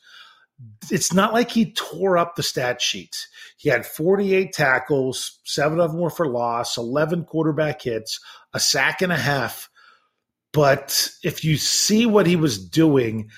it's 0.89 1.13
not 1.13 1.33
like 1.33 1.51
he 1.51 1.73
tore 1.73 2.17
up 2.17 2.35
the 2.35 2.43
stat 2.43 2.81
sheet. 2.81 3.27
He 3.57 3.69
had 3.69 3.85
48 3.85 4.53
tackles, 4.53 5.39
seven 5.43 5.79
of 5.79 5.91
them 5.91 5.99
were 5.99 6.09
for 6.09 6.27
loss, 6.27 6.77
11 6.77 7.25
quarterback 7.25 7.81
hits, 7.81 8.19
a 8.53 8.59
sack 8.59 9.01
and 9.01 9.11
a 9.11 9.17
half. 9.17 9.69
But 10.55 11.11
if 11.21 11.43
you 11.43 11.57
see 11.57 12.05
what 12.05 12.27
he 12.27 12.37
was 12.37 12.65
doing, 12.65 13.29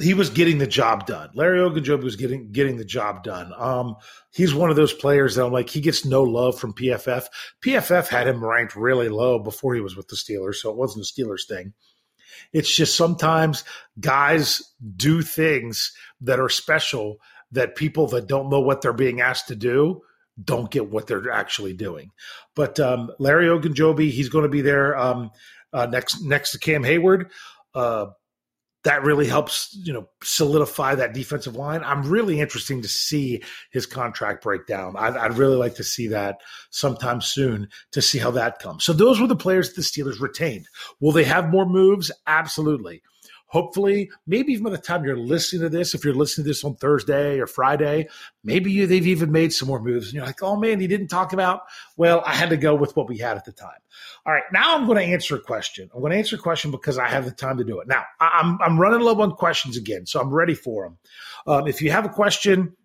he 0.00 0.12
was 0.12 0.28
getting 0.28 0.58
the 0.58 0.66
job 0.66 1.06
done. 1.06 1.30
Larry 1.34 1.60
Ogunjobi 1.60 2.02
was 2.02 2.16
getting 2.16 2.50
getting 2.50 2.78
the 2.78 2.84
job 2.84 3.22
done. 3.22 3.52
Um, 3.56 3.94
he's 4.34 4.52
one 4.52 4.68
of 4.68 4.74
those 4.74 4.92
players 4.92 5.36
that 5.36 5.46
I'm 5.46 5.52
like, 5.52 5.70
he 5.70 5.80
gets 5.80 6.04
no 6.04 6.24
love 6.24 6.58
from 6.58 6.74
PFF. 6.74 7.26
PFF 7.64 8.08
had 8.08 8.26
him 8.26 8.44
ranked 8.44 8.74
really 8.74 9.08
low 9.08 9.38
before 9.38 9.76
he 9.76 9.80
was 9.80 9.96
with 9.96 10.08
the 10.08 10.16
Steelers, 10.16 10.56
so 10.56 10.68
it 10.68 10.76
wasn't 10.76 11.04
a 11.04 11.08
Steelers 11.08 11.46
thing. 11.46 11.74
It's 12.52 12.74
just 12.74 12.96
sometimes 12.96 13.62
guys 14.00 14.62
do 14.96 15.22
things 15.22 15.92
that 16.22 16.40
are 16.40 16.48
special 16.48 17.18
that 17.52 17.76
people 17.76 18.08
that 18.08 18.26
don't 18.26 18.50
know 18.50 18.60
what 18.60 18.82
they're 18.82 18.92
being 18.92 19.20
asked 19.20 19.46
to 19.46 19.54
do 19.54 20.02
don't 20.42 20.70
get 20.70 20.90
what 20.90 21.06
they're 21.06 21.30
actually 21.30 21.72
doing. 21.72 22.10
But 22.54 22.78
um, 22.78 23.10
Larry 23.18 23.46
Ogunjobi, 23.46 24.10
he's 24.10 24.28
going 24.28 24.42
to 24.42 24.50
be 24.50 24.60
there 24.60 24.96
um, 24.96 25.30
uh, 25.72 25.86
next 25.86 26.22
next 26.22 26.52
to 26.52 26.58
Cam 26.58 26.84
Hayward. 26.84 27.30
Uh, 27.74 28.06
that 28.84 29.02
really 29.02 29.26
helps, 29.26 29.76
you 29.82 29.92
know, 29.92 30.08
solidify 30.22 30.94
that 30.94 31.12
defensive 31.12 31.56
line. 31.56 31.82
I'm 31.82 32.08
really 32.08 32.38
interesting 32.38 32.82
to 32.82 32.88
see 32.88 33.42
his 33.72 33.84
contract 33.84 34.44
breakdown. 34.44 34.94
I'd, 34.96 35.16
I'd 35.16 35.36
really 35.36 35.56
like 35.56 35.74
to 35.74 35.84
see 35.84 36.06
that 36.08 36.36
sometime 36.70 37.20
soon 37.20 37.68
to 37.90 38.00
see 38.00 38.18
how 38.18 38.30
that 38.30 38.60
comes. 38.60 38.84
So 38.84 38.92
those 38.92 39.20
were 39.20 39.26
the 39.26 39.34
players 39.34 39.72
the 39.72 39.82
Steelers 39.82 40.20
retained. 40.20 40.68
Will 41.00 41.10
they 41.10 41.24
have 41.24 41.50
more 41.50 41.66
moves? 41.66 42.12
Absolutely 42.28 43.02
hopefully, 43.46 44.10
maybe 44.26 44.52
even 44.52 44.64
by 44.64 44.70
the 44.70 44.78
time 44.78 45.04
you're 45.04 45.16
listening 45.16 45.62
to 45.62 45.68
this, 45.68 45.94
if 45.94 46.04
you're 46.04 46.14
listening 46.14 46.44
to 46.44 46.50
this 46.50 46.64
on 46.64 46.76
Thursday 46.76 47.38
or 47.38 47.46
Friday, 47.46 48.08
maybe 48.44 48.70
you, 48.70 48.86
they've 48.86 49.06
even 49.06 49.32
made 49.32 49.52
some 49.52 49.68
more 49.68 49.80
moves. 49.80 50.06
And 50.06 50.14
you're 50.14 50.26
like, 50.26 50.42
oh 50.42 50.56
man, 50.56 50.80
he 50.80 50.86
didn't 50.86 51.08
talk 51.08 51.32
about. 51.32 51.62
Well, 51.96 52.22
I 52.24 52.34
had 52.34 52.50
to 52.50 52.56
go 52.56 52.74
with 52.74 52.96
what 52.96 53.08
we 53.08 53.18
had 53.18 53.36
at 53.36 53.44
the 53.44 53.52
time. 53.52 53.70
All 54.24 54.32
right, 54.32 54.44
now 54.52 54.76
I'm 54.76 54.86
going 54.86 54.98
to 54.98 55.12
answer 55.12 55.36
a 55.36 55.40
question. 55.40 55.88
I'm 55.94 56.00
going 56.00 56.12
to 56.12 56.18
answer 56.18 56.36
a 56.36 56.40
question 56.40 56.70
because 56.70 56.98
I 56.98 57.08
have 57.08 57.24
the 57.24 57.30
time 57.30 57.58
to 57.58 57.64
do 57.64 57.80
it. 57.80 57.88
Now 57.88 58.04
I'm 58.20 58.58
I'm 58.60 58.78
running 58.78 59.00
low 59.00 59.20
on 59.20 59.32
questions 59.32 59.76
again, 59.76 60.06
so 60.06 60.20
I'm 60.20 60.30
ready 60.30 60.54
for 60.54 60.84
them. 60.84 60.98
Um, 61.46 61.68
if 61.68 61.80
you 61.80 61.90
have 61.92 62.04
a 62.04 62.10
question, 62.10 62.76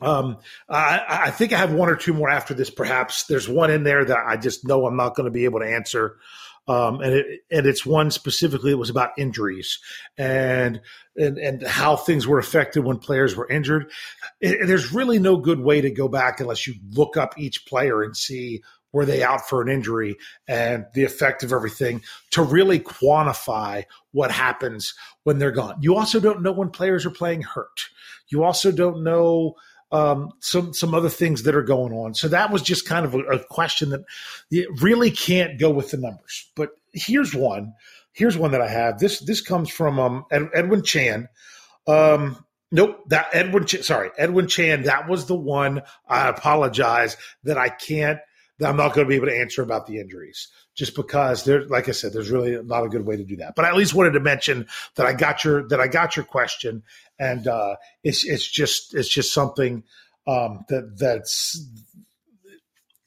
um, 0.00 0.38
I, 0.68 1.24
I, 1.26 1.30
think 1.30 1.52
I 1.52 1.58
have 1.58 1.74
one 1.74 1.90
or 1.90 1.96
two 1.96 2.14
more 2.14 2.30
after 2.30 2.54
this. 2.54 2.70
Perhaps 2.70 3.24
there's 3.24 3.48
one 3.48 3.70
in 3.70 3.84
there 3.84 4.02
that 4.04 4.18
I 4.26 4.36
just 4.38 4.66
know 4.66 4.86
I'm 4.86 4.96
not 4.96 5.14
going 5.14 5.26
to 5.26 5.30
be 5.30 5.44
able 5.44 5.60
to 5.60 5.66
answer. 5.66 6.16
Um, 6.70 7.00
and 7.00 7.14
it, 7.14 7.40
and 7.50 7.66
it's 7.66 7.84
one 7.84 8.12
specifically. 8.12 8.70
that 8.70 8.76
was 8.76 8.90
about 8.90 9.18
injuries 9.18 9.80
and 10.16 10.80
and 11.16 11.36
and 11.36 11.66
how 11.66 11.96
things 11.96 12.28
were 12.28 12.38
affected 12.38 12.84
when 12.84 12.98
players 12.98 13.34
were 13.34 13.50
injured. 13.50 13.90
It, 14.40 14.68
there's 14.68 14.92
really 14.92 15.18
no 15.18 15.36
good 15.36 15.58
way 15.58 15.80
to 15.80 15.90
go 15.90 16.06
back 16.06 16.38
unless 16.38 16.68
you 16.68 16.74
look 16.92 17.16
up 17.16 17.36
each 17.36 17.66
player 17.66 18.04
and 18.04 18.16
see 18.16 18.62
were 18.92 19.04
they 19.04 19.20
out 19.22 19.48
for 19.48 19.62
an 19.62 19.68
injury 19.68 20.16
and 20.46 20.86
the 20.94 21.02
effect 21.02 21.42
of 21.42 21.52
everything 21.52 22.02
to 22.30 22.42
really 22.42 22.78
quantify 22.78 23.84
what 24.12 24.30
happens 24.30 24.94
when 25.24 25.38
they're 25.38 25.50
gone. 25.50 25.76
You 25.80 25.96
also 25.96 26.20
don't 26.20 26.42
know 26.42 26.52
when 26.52 26.70
players 26.70 27.04
are 27.04 27.10
playing 27.10 27.42
hurt. 27.42 27.88
You 28.28 28.44
also 28.44 28.70
don't 28.70 29.02
know 29.02 29.54
um, 29.92 30.32
some 30.40 30.72
some 30.72 30.94
other 30.94 31.08
things 31.08 31.42
that 31.44 31.54
are 31.54 31.62
going 31.62 31.92
on. 31.92 32.14
So 32.14 32.28
that 32.28 32.50
was 32.50 32.62
just 32.62 32.86
kind 32.86 33.04
of 33.04 33.14
a, 33.14 33.18
a 33.20 33.44
question 33.44 33.90
that 33.90 34.04
you 34.48 34.72
really 34.80 35.10
can't 35.10 35.58
go 35.58 35.70
with 35.70 35.90
the 35.90 35.96
numbers. 35.96 36.50
But 36.54 36.70
here's 36.92 37.34
one. 37.34 37.74
Here's 38.12 38.36
one 38.36 38.52
that 38.52 38.60
I 38.60 38.68
have. 38.68 38.98
This 38.98 39.20
this 39.20 39.40
comes 39.40 39.70
from 39.70 39.98
um, 39.98 40.24
Ed, 40.30 40.48
Edwin 40.54 40.82
Chan. 40.82 41.28
Um, 41.86 42.44
nope, 42.70 43.02
that 43.08 43.28
Edwin. 43.32 43.66
Ch- 43.66 43.82
sorry, 43.82 44.10
Edwin 44.18 44.48
Chan. 44.48 44.84
That 44.84 45.08
was 45.08 45.26
the 45.26 45.36
one. 45.36 45.82
I 46.08 46.28
apologize 46.28 47.16
that 47.44 47.58
I 47.58 47.68
can't. 47.68 48.20
I'm 48.62 48.76
not 48.76 48.94
going 48.94 49.06
to 49.06 49.08
be 49.08 49.16
able 49.16 49.26
to 49.26 49.38
answer 49.38 49.62
about 49.62 49.86
the 49.86 49.98
injuries 49.98 50.48
just 50.74 50.94
because 50.94 51.44
there, 51.44 51.64
like 51.66 51.88
I 51.88 51.92
said, 51.92 52.12
there's 52.12 52.30
really 52.30 52.62
not 52.62 52.84
a 52.84 52.88
good 52.88 53.06
way 53.06 53.16
to 53.16 53.24
do 53.24 53.36
that. 53.36 53.54
But 53.56 53.64
I 53.64 53.68
at 53.68 53.76
least 53.76 53.94
wanted 53.94 54.12
to 54.12 54.20
mention 54.20 54.66
that 54.96 55.06
I 55.06 55.12
got 55.12 55.44
your 55.44 55.66
that 55.68 55.80
I 55.80 55.88
got 55.88 56.16
your 56.16 56.24
question, 56.24 56.82
and 57.18 57.46
uh, 57.46 57.76
it's 58.02 58.24
it's 58.24 58.48
just 58.48 58.94
it's 58.94 59.08
just 59.08 59.32
something 59.32 59.84
um, 60.26 60.64
that 60.68 60.98
that's 60.98 61.64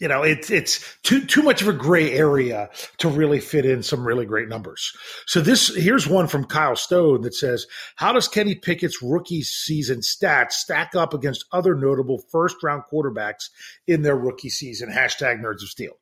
you 0.03 0.09
know 0.09 0.21
it's 0.21 0.51
it's 0.51 0.97
too 1.03 1.25
too 1.25 1.41
much 1.41 1.61
of 1.61 1.69
a 1.69 1.73
gray 1.73 2.11
area 2.11 2.69
to 2.97 3.07
really 3.07 3.39
fit 3.39 3.65
in 3.65 3.81
some 3.81 4.05
really 4.05 4.25
great 4.25 4.49
numbers. 4.49 4.91
So 5.27 5.39
this 5.39 5.73
here's 5.73 6.05
one 6.05 6.27
from 6.27 6.43
Kyle 6.43 6.75
Stone 6.75 7.21
that 7.21 7.33
says, 7.33 7.65
"How 7.95 8.11
does 8.11 8.27
Kenny 8.27 8.53
Pickett's 8.53 9.01
rookie 9.01 9.43
season 9.43 9.99
stats 10.01 10.51
stack 10.51 10.93
up 10.93 11.13
against 11.13 11.45
other 11.53 11.73
notable 11.73 12.21
first 12.29 12.61
round 12.61 12.83
quarterbacks 12.91 13.49
in 13.87 14.01
their 14.01 14.17
rookie 14.17 14.49
season?" 14.49 14.91
Hashtag 14.91 15.39
Nerds 15.39 15.63
of 15.63 15.69
Steel. 15.69 15.93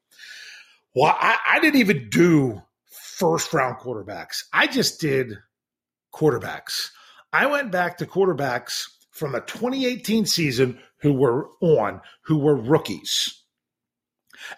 Well, 0.96 1.16
I, 1.16 1.38
I 1.48 1.60
didn't 1.60 1.82
even 1.82 2.10
do 2.10 2.64
first 2.90 3.54
round 3.54 3.78
quarterbacks. 3.78 4.46
I 4.52 4.66
just 4.66 5.00
did 5.00 5.38
quarterbacks. 6.12 6.90
I 7.32 7.46
went 7.46 7.72
back 7.72 8.00
to 8.00 8.08
quarterbacks 8.08 8.86
from 9.12 9.34
the 9.34 9.42
2018 9.42 10.26
season 10.26 10.80
who 11.02 11.14
were 11.14 11.50
on, 11.62 12.02
who 12.24 12.40
were 12.40 12.56
rookies. 12.56 13.40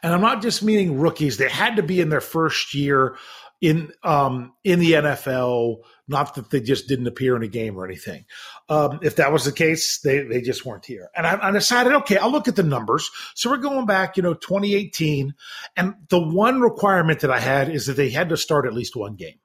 And 0.01 0.13
I'm 0.13 0.21
not 0.21 0.41
just 0.41 0.63
meaning 0.63 0.99
rookies, 0.99 1.37
they 1.37 1.49
had 1.49 1.77
to 1.77 1.83
be 1.83 2.01
in 2.01 2.09
their 2.09 2.21
first 2.21 2.73
year 2.73 3.17
in 3.63 3.93
um, 4.03 4.53
in 4.65 4.79
the 4.79 4.91
NFL. 4.91 5.77
Not 6.05 6.35
that 6.35 6.49
they 6.49 6.59
just 6.59 6.89
didn't 6.89 7.07
appear 7.07 7.37
in 7.37 7.43
a 7.43 7.47
game 7.47 7.77
or 7.77 7.85
anything. 7.85 8.25
Um, 8.67 8.99
if 9.03 9.15
that 9.15 9.31
was 9.31 9.45
the 9.45 9.53
case, 9.53 10.01
they 10.01 10.23
they 10.23 10.41
just 10.41 10.65
weren't 10.65 10.85
here. 10.85 11.09
And 11.15 11.25
I, 11.25 11.47
I, 11.47 11.51
decided, 11.51 11.93
okay, 11.93 12.17
I'll 12.17 12.29
look 12.29 12.49
at 12.49 12.57
the 12.57 12.63
numbers. 12.63 13.09
So 13.35 13.49
we're 13.49 13.57
going 13.57 13.85
back, 13.85 14.17
you 14.17 14.23
know, 14.23 14.33
2018, 14.33 15.33
and 15.77 15.95
the 16.09 16.19
one 16.19 16.59
requirement 16.59 17.21
that 17.21 17.31
I 17.31 17.39
had 17.39 17.69
is 17.69 17.85
that 17.85 17.93
they 17.93 18.09
had 18.09 18.29
to 18.29 18.37
start 18.37 18.65
at 18.65 18.73
least 18.73 18.97
one 18.97 19.15
game. 19.15 19.39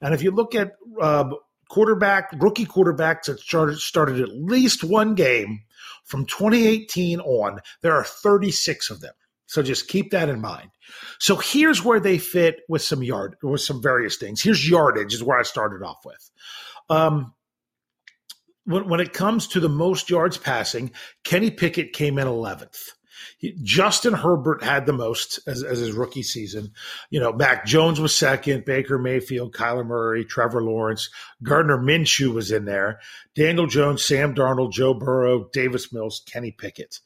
And 0.00 0.14
if 0.14 0.22
you 0.24 0.32
look 0.32 0.56
at 0.56 0.72
uh, 1.00 1.30
quarterback, 1.68 2.32
rookie 2.40 2.66
quarterbacks 2.66 3.26
that 3.26 3.38
started 3.38 3.78
started 3.78 4.20
at 4.20 4.34
least 4.34 4.82
one 4.82 5.14
game 5.14 5.60
from 6.02 6.26
2018 6.26 7.20
on, 7.20 7.60
there 7.82 7.94
are 7.94 8.04
36 8.04 8.90
of 8.90 9.00
them. 9.00 9.14
So 9.54 9.62
just 9.62 9.86
keep 9.86 10.10
that 10.10 10.28
in 10.28 10.40
mind. 10.40 10.68
So 11.20 11.36
here's 11.36 11.84
where 11.84 12.00
they 12.00 12.18
fit 12.18 12.62
with 12.68 12.82
some 12.82 13.04
yard 13.04 13.36
with 13.40 13.60
some 13.60 13.80
various 13.80 14.16
things. 14.16 14.42
Here's 14.42 14.68
yardage 14.68 15.14
is 15.14 15.22
where 15.22 15.38
I 15.38 15.44
started 15.44 15.84
off 15.84 15.98
with. 16.04 16.30
Um, 16.90 17.34
when, 18.64 18.88
when 18.88 18.98
it 18.98 19.12
comes 19.12 19.46
to 19.48 19.60
the 19.60 19.68
most 19.68 20.10
yards 20.10 20.38
passing, 20.38 20.90
Kenny 21.22 21.52
Pickett 21.52 21.92
came 21.92 22.18
in 22.18 22.26
11th. 22.26 22.80
Justin 23.62 24.12
Herbert 24.12 24.64
had 24.64 24.86
the 24.86 24.92
most 24.92 25.38
as, 25.46 25.62
as, 25.62 25.78
his 25.78 25.92
rookie 25.92 26.24
season. 26.24 26.72
You 27.10 27.20
know, 27.20 27.32
Mac 27.32 27.64
Jones 27.64 28.00
was 28.00 28.12
second, 28.12 28.64
Baker 28.64 28.98
Mayfield, 28.98 29.54
Kyler 29.54 29.86
Murray, 29.86 30.24
Trevor 30.24 30.62
Lawrence, 30.62 31.10
Gardner 31.44 31.78
Minshew 31.78 32.34
was 32.34 32.50
in 32.50 32.64
there, 32.64 32.98
Daniel 33.36 33.68
Jones, 33.68 34.04
Sam 34.04 34.34
Darnold, 34.34 34.72
Joe 34.72 34.94
Burrow, 34.94 35.48
Davis 35.52 35.92
Mills, 35.92 36.22
Kenny 36.26 36.50
Pickett. 36.50 36.98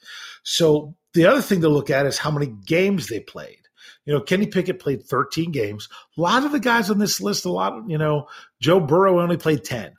So 0.42 0.96
the 1.18 1.26
other 1.26 1.42
thing 1.42 1.62
to 1.62 1.68
look 1.68 1.90
at 1.90 2.06
is 2.06 2.16
how 2.16 2.30
many 2.30 2.46
games 2.46 3.08
they 3.08 3.18
played. 3.18 3.58
You 4.04 4.14
know, 4.14 4.20
Kenny 4.20 4.46
Pickett 4.46 4.78
played 4.78 5.04
13 5.04 5.50
games. 5.50 5.88
A 6.16 6.20
lot 6.20 6.44
of 6.44 6.52
the 6.52 6.60
guys 6.60 6.90
on 6.90 6.98
this 6.98 7.20
list, 7.20 7.44
a 7.44 7.50
lot 7.50 7.72
of, 7.72 7.90
you 7.90 7.98
know, 7.98 8.28
Joe 8.60 8.78
Burrow 8.78 9.20
only 9.20 9.36
played 9.36 9.64
10. 9.64 9.94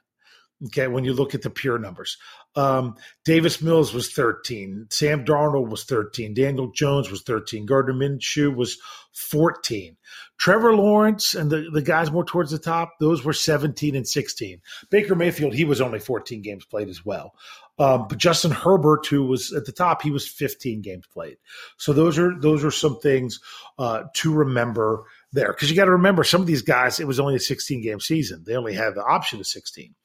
Okay, 0.67 0.87
when 0.87 1.03
you 1.03 1.13
look 1.13 1.35
at 1.35 1.41
the 1.41 1.49
pure 1.49 1.77
numbers, 1.77 2.17
um, 2.55 2.95
Davis 3.25 3.61
Mills 3.61 3.93
was 3.93 4.11
13, 4.11 4.87
Sam 4.89 5.23
Darnold 5.23 5.69
was 5.69 5.83
13, 5.83 6.33
Daniel 6.33 6.71
Jones 6.71 7.09
was 7.11 7.21
13, 7.21 7.65
Gardner 7.65 7.93
Minshew 7.93 8.55
was 8.55 8.77
14. 9.13 9.95
Trevor 10.37 10.73
Lawrence 10.75 11.35
and 11.35 11.49
the, 11.49 11.69
the 11.71 11.81
guys 11.81 12.11
more 12.11 12.25
towards 12.25 12.51
the 12.51 12.59
top, 12.59 12.93
those 12.99 13.23
were 13.23 13.33
17 13.33 13.95
and 13.95 14.07
16. 14.07 14.61
Baker 14.89 15.15
Mayfield, 15.15 15.53
he 15.53 15.65
was 15.65 15.81
only 15.81 15.99
14 15.99 16.41
games 16.41 16.65
played 16.65 16.89
as 16.89 17.05
well. 17.05 17.33
Um, 17.79 18.07
but 18.09 18.17
Justin 18.17 18.51
Herbert, 18.51 19.07
who 19.07 19.23
was 19.23 19.53
at 19.53 19.65
the 19.65 19.71
top, 19.71 20.01
he 20.01 20.11
was 20.11 20.27
15 20.27 20.81
games 20.81 21.05
played. 21.11 21.37
So 21.77 21.93
those 21.93 22.19
are 22.19 22.37
those 22.39 22.63
are 22.63 22.71
some 22.71 22.99
things 22.99 23.39
uh, 23.77 24.03
to 24.15 24.33
remember 24.33 25.05
there 25.31 25.53
because 25.53 25.71
you 25.71 25.77
got 25.77 25.85
to 25.85 25.91
remember 25.91 26.25
some 26.25 26.41
of 26.41 26.47
these 26.47 26.61
guys. 26.61 26.99
It 26.99 27.07
was 27.07 27.19
only 27.19 27.35
a 27.35 27.39
16 27.39 27.81
game 27.81 28.01
season; 28.01 28.43
they 28.45 28.55
only 28.55 28.73
had 28.73 28.95
the 28.95 29.03
option 29.03 29.39
of 29.39 29.47
16. 29.47 29.95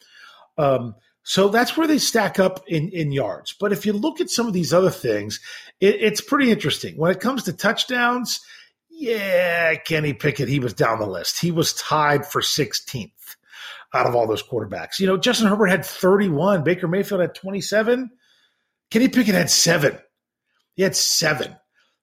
Um, 0.57 0.95
so 1.25 1.49
that's 1.49 1.77
where 1.77 1.89
they 1.89 1.99
stack 1.99 2.39
up 2.39 2.63
in, 2.69 2.91
in 2.91 3.11
yards. 3.11 3.55
But 3.59 3.73
if 3.73 3.87
you 3.87 3.95
look 3.95 4.21
at 4.21 4.31
some 4.31 4.47
of 4.47 4.53
these 4.53 4.75
other 4.75 4.91
things, 4.91 5.41
it, 5.81 5.97
it's 6.01 6.21
pretty 6.21 6.51
interesting. 6.51 6.97
When 6.97 7.11
it 7.11 7.21
comes 7.21 7.45
to 7.45 7.53
touchdowns, 7.53 8.41
yeah, 8.91 9.75
Kenny 9.77 10.13
Pickett, 10.13 10.49
he 10.49 10.61
was 10.61 10.75
down 10.75 11.01
the 11.01 11.07
list. 11.07 11.41
He 11.41 11.51
was 11.51 11.73
tied 11.73 12.27
for 12.27 12.41
16th 12.41 13.11
out 13.95 14.07
of 14.07 14.15
all 14.15 14.27
those 14.27 14.43
quarterbacks. 14.43 14.99
You 14.99 15.07
know, 15.07 15.17
Justin 15.17 15.47
Herbert 15.49 15.69
had 15.69 15.87
31, 15.87 16.65
Baker 16.65 16.89
Mayfield 16.89 17.21
had 17.21 17.35
27, 17.35 18.11
Kenny 18.91 19.09
Pickett 19.09 19.35
had 19.35 19.51
seven. 19.51 19.99
He 20.75 20.83
had 20.83 20.97
seven 20.97 21.57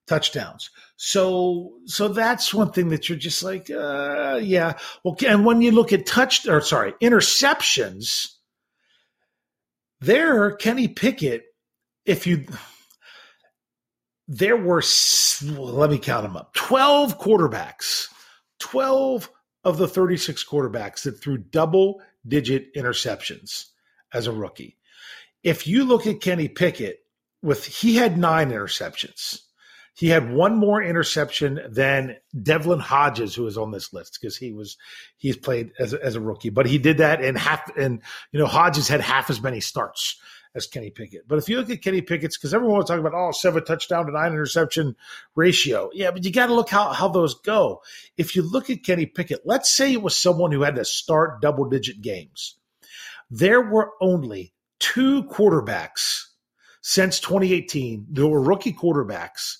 touchdowns. 0.07 0.69
So, 0.95 1.73
so 1.85 2.07
that's 2.07 2.53
one 2.53 2.71
thing 2.71 2.89
that 2.89 3.09
you're 3.09 3.17
just 3.17 3.43
like, 3.43 3.69
uh, 3.69 4.39
yeah. 4.41 4.77
Well, 5.03 5.17
and 5.27 5.45
when 5.45 5.61
you 5.61 5.71
look 5.71 5.93
at 5.93 6.05
touch 6.05 6.47
or 6.47 6.61
sorry, 6.61 6.93
interceptions, 7.01 8.29
there, 9.99 10.55
Kenny 10.55 10.87
Pickett, 10.87 11.43
if 12.05 12.25
you, 12.25 12.45
there 14.27 14.57
were, 14.57 14.81
let 15.57 15.91
me 15.91 15.97
count 15.97 16.23
them 16.23 16.37
up 16.37 16.53
12 16.53 17.19
quarterbacks, 17.19 18.07
12 18.59 19.29
of 19.63 19.77
the 19.77 19.87
36 19.87 20.43
quarterbacks 20.43 21.03
that 21.03 21.21
threw 21.21 21.37
double 21.37 22.01
digit 22.27 22.73
interceptions 22.75 23.65
as 24.13 24.27
a 24.27 24.31
rookie. 24.31 24.77
If 25.43 25.67
you 25.67 25.85
look 25.85 26.05
at 26.07 26.21
Kenny 26.21 26.47
Pickett, 26.47 26.99
with 27.41 27.65
he 27.65 27.95
had 27.95 28.17
nine 28.17 28.51
interceptions. 28.51 29.39
He 29.93 30.07
had 30.07 30.31
one 30.31 30.55
more 30.55 30.81
interception 30.81 31.59
than 31.69 32.17
Devlin 32.41 32.79
Hodges, 32.79 33.35
who 33.35 33.45
is 33.47 33.57
on 33.57 33.71
this 33.71 33.91
list 33.93 34.17
because 34.19 34.37
he 34.37 34.51
was 34.51 34.77
he's 35.17 35.35
played 35.35 35.71
as 35.79 35.93
a, 35.93 36.03
as 36.03 36.15
a 36.15 36.21
rookie, 36.21 36.49
but 36.49 36.65
he 36.65 36.77
did 36.77 36.99
that 36.99 37.23
in 37.23 37.35
half. 37.35 37.69
And 37.75 38.01
you 38.31 38.39
know, 38.39 38.45
Hodges 38.45 38.87
had 38.87 39.01
half 39.01 39.29
as 39.29 39.41
many 39.41 39.59
starts 39.59 40.19
as 40.55 40.65
Kenny 40.65 40.89
Pickett. 40.89 41.27
But 41.27 41.39
if 41.39 41.49
you 41.49 41.57
look 41.57 41.69
at 41.69 41.81
Kenny 41.81 42.01
Pickett's, 42.01 42.37
because 42.37 42.53
everyone 42.53 42.77
was 42.77 42.87
talking 42.87 43.05
about 43.05 43.17
oh 43.17 43.31
seven 43.31 43.63
touchdown 43.65 44.05
to 44.05 44.11
nine 44.11 44.31
interception 44.31 44.95
ratio, 45.35 45.89
yeah, 45.93 46.11
but 46.11 46.23
you 46.23 46.31
got 46.31 46.47
to 46.47 46.55
look 46.55 46.69
how 46.69 46.93
how 46.93 47.09
those 47.09 47.35
go. 47.35 47.81
If 48.17 48.35
you 48.35 48.43
look 48.43 48.69
at 48.69 48.83
Kenny 48.83 49.05
Pickett, 49.05 49.41
let's 49.45 49.73
say 49.73 49.91
it 49.91 50.01
was 50.01 50.15
someone 50.15 50.51
who 50.51 50.61
had 50.61 50.75
to 50.75 50.85
start 50.85 51.41
double 51.41 51.65
digit 51.65 52.01
games. 52.01 52.55
There 53.29 53.61
were 53.61 53.91
only 54.01 54.53
two 54.79 55.23
quarterbacks 55.23 56.27
since 56.81 57.19
2018. 57.19 58.07
There 58.09 58.27
were 58.27 58.41
rookie 58.41 58.73
quarterbacks 58.73 59.57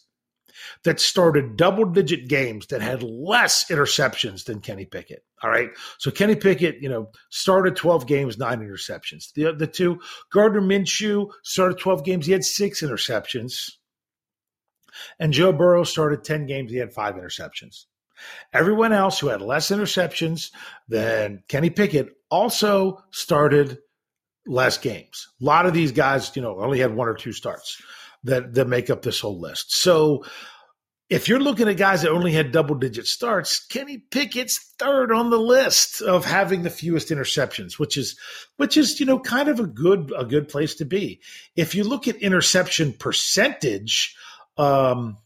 that 0.84 1.00
started 1.00 1.58
double 1.58 1.86
digit 1.86 2.28
games 2.28 2.68
that 2.68 2.82
had 2.82 3.04
less 3.04 3.66
interceptions 3.66 4.46
than 4.46 4.60
Kenny 4.60 4.86
Pickett. 4.86 5.24
All 5.44 5.50
right. 5.50 5.70
So 6.00 6.12
Kenny 6.12 6.36
Pickett, 6.36 6.82
you 6.82 6.90
know, 6.90 7.10
started 7.30 7.76
12 7.76 8.08
games, 8.08 8.38
nine 8.38 8.60
interceptions. 8.60 9.32
The, 9.34 9.54
the 9.54 9.68
two, 9.68 10.00
Gardner 10.32 10.62
Minshew 10.62 11.30
started 11.44 11.78
12 11.78 12.04
games, 12.04 12.26
he 12.26 12.32
had 12.32 12.44
six 12.44 12.82
interceptions. 12.82 13.72
And 15.20 15.34
Joe 15.34 15.54
Burrow 15.54 15.84
started 15.84 16.24
10 16.24 16.48
games, 16.48 16.72
he 16.72 16.78
had 16.78 16.94
five 16.94 17.16
interceptions. 17.16 17.86
Everyone 18.54 18.94
else 18.94 19.20
who 19.20 19.28
had 19.28 19.42
less 19.42 19.72
interceptions 19.72 20.52
than 20.88 21.44
Kenny 21.48 21.70
Pickett 21.70 22.10
also 22.30 23.04
started 23.12 23.80
less 24.46 24.78
games. 24.78 25.28
A 25.42 25.46
lot 25.46 25.66
of 25.66 25.74
these 25.74 25.92
guys, 25.92 26.36
you 26.36 26.42
know, 26.42 26.60
only 26.60 26.80
had 26.80 26.96
one 26.96 27.08
or 27.08 27.16
two 27.16 27.34
starts 27.34 27.82
that 28.24 28.54
that 28.54 28.68
make 28.68 28.90
up 28.90 29.02
this 29.02 29.20
whole 29.20 29.40
list. 29.40 29.74
So 29.74 30.24
if 31.12 31.28
you're 31.28 31.42
looking 31.42 31.68
at 31.68 31.76
guys 31.76 32.04
that 32.04 32.12
only 32.12 32.32
had 32.32 32.54
double 32.54 32.74
digit 32.74 33.06
starts, 33.06 33.60
Kenny 33.66 33.98
Pickett's 33.98 34.74
third 34.80 35.12
on 35.12 35.30
the 35.30 35.38
list 35.38 36.02
of 36.02 36.24
having 36.24 36.64
the 36.64 36.70
fewest 36.70 37.10
interceptions, 37.10 37.78
which 37.78 37.98
is 37.98 38.18
which 38.56 38.78
is, 38.78 38.98
you 39.02 39.06
know, 39.06 39.20
kind 39.20 39.50
of 39.50 39.60
a 39.60 39.68
good 39.68 40.14
a 40.18 40.24
good 40.24 40.48
place 40.48 40.76
to 40.76 40.86
be. 40.86 41.20
If 41.54 41.76
you 41.76 41.84
look 41.84 42.08
at 42.08 42.16
interception 42.16 42.94
percentage, 42.94 44.16
um, 44.58 45.18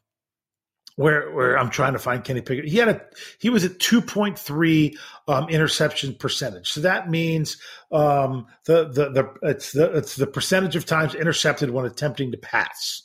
where 0.95 1.31
where 1.31 1.55
I'm 1.55 1.69
trying 1.69 1.93
to 1.93 1.99
find 1.99 2.23
Kenny 2.23 2.41
Pickett. 2.41 2.65
He 2.65 2.77
had 2.77 2.89
a 2.89 3.01
he 3.37 3.51
was 3.51 3.63
at 3.63 3.77
2.3 3.77 4.97
um, 5.27 5.49
interception 5.49 6.15
percentage. 6.15 6.71
So 6.71 6.81
that 6.81 7.11
means 7.11 7.57
um, 7.91 8.47
the 8.65 8.85
the 8.87 9.09
the 9.11 9.33
it's 9.43 9.71
the 9.71 9.97
it's 9.97 10.15
the 10.15 10.25
percentage 10.25 10.75
of 10.75 10.87
times 10.87 11.13
intercepted 11.13 11.69
when 11.69 11.85
attempting 11.85 12.31
to 12.31 12.39
pass 12.39 13.03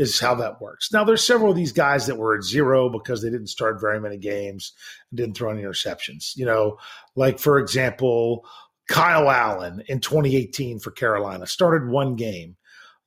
is 0.00 0.18
how 0.18 0.34
that 0.34 0.62
works. 0.62 0.90
Now, 0.92 1.04
there's 1.04 1.26
several 1.26 1.50
of 1.50 1.56
these 1.56 1.72
guys 1.72 2.06
that 2.06 2.16
were 2.16 2.34
at 2.34 2.42
zero 2.42 2.88
because 2.88 3.22
they 3.22 3.28
didn't 3.28 3.48
start 3.48 3.82
very 3.82 4.00
many 4.00 4.16
games 4.16 4.72
and 5.10 5.18
didn't 5.18 5.36
throw 5.36 5.50
any 5.50 5.62
interceptions. 5.62 6.34
You 6.36 6.46
know, 6.46 6.78
like 7.16 7.38
for 7.38 7.58
example, 7.58 8.46
Kyle 8.88 9.28
Allen 9.28 9.82
in 9.88 10.00
2018 10.00 10.78
for 10.78 10.90
Carolina 10.90 11.46
started 11.46 11.90
one 11.90 12.16
game. 12.16 12.56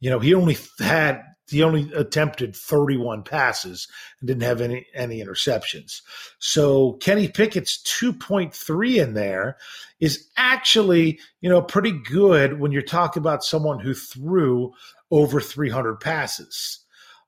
You 0.01 0.11
know, 0.11 0.19
he 0.19 0.35
only 0.35 0.55
had 0.79 1.23
he 1.49 1.63
only 1.63 1.91
attempted 1.93 2.55
31 2.55 3.23
passes 3.23 3.87
and 4.19 4.27
didn't 4.27 4.43
have 4.43 4.61
any 4.61 4.85
any 4.93 5.19
interceptions. 5.19 6.01
So 6.37 6.93
Kenny 7.01 7.27
Pickett's 7.27 7.81
2.3 7.83 9.03
in 9.03 9.13
there 9.15 9.57
is 9.99 10.29
actually, 10.37 11.19
you 11.41 11.49
know, 11.49 11.63
pretty 11.63 11.91
good 11.91 12.59
when 12.59 12.71
you're 12.71 12.83
talking 12.83 13.21
about 13.21 13.43
someone 13.43 13.79
who 13.79 13.95
threw 13.95 14.73
over 15.09 15.41
300 15.41 15.99
passes. 15.99 16.82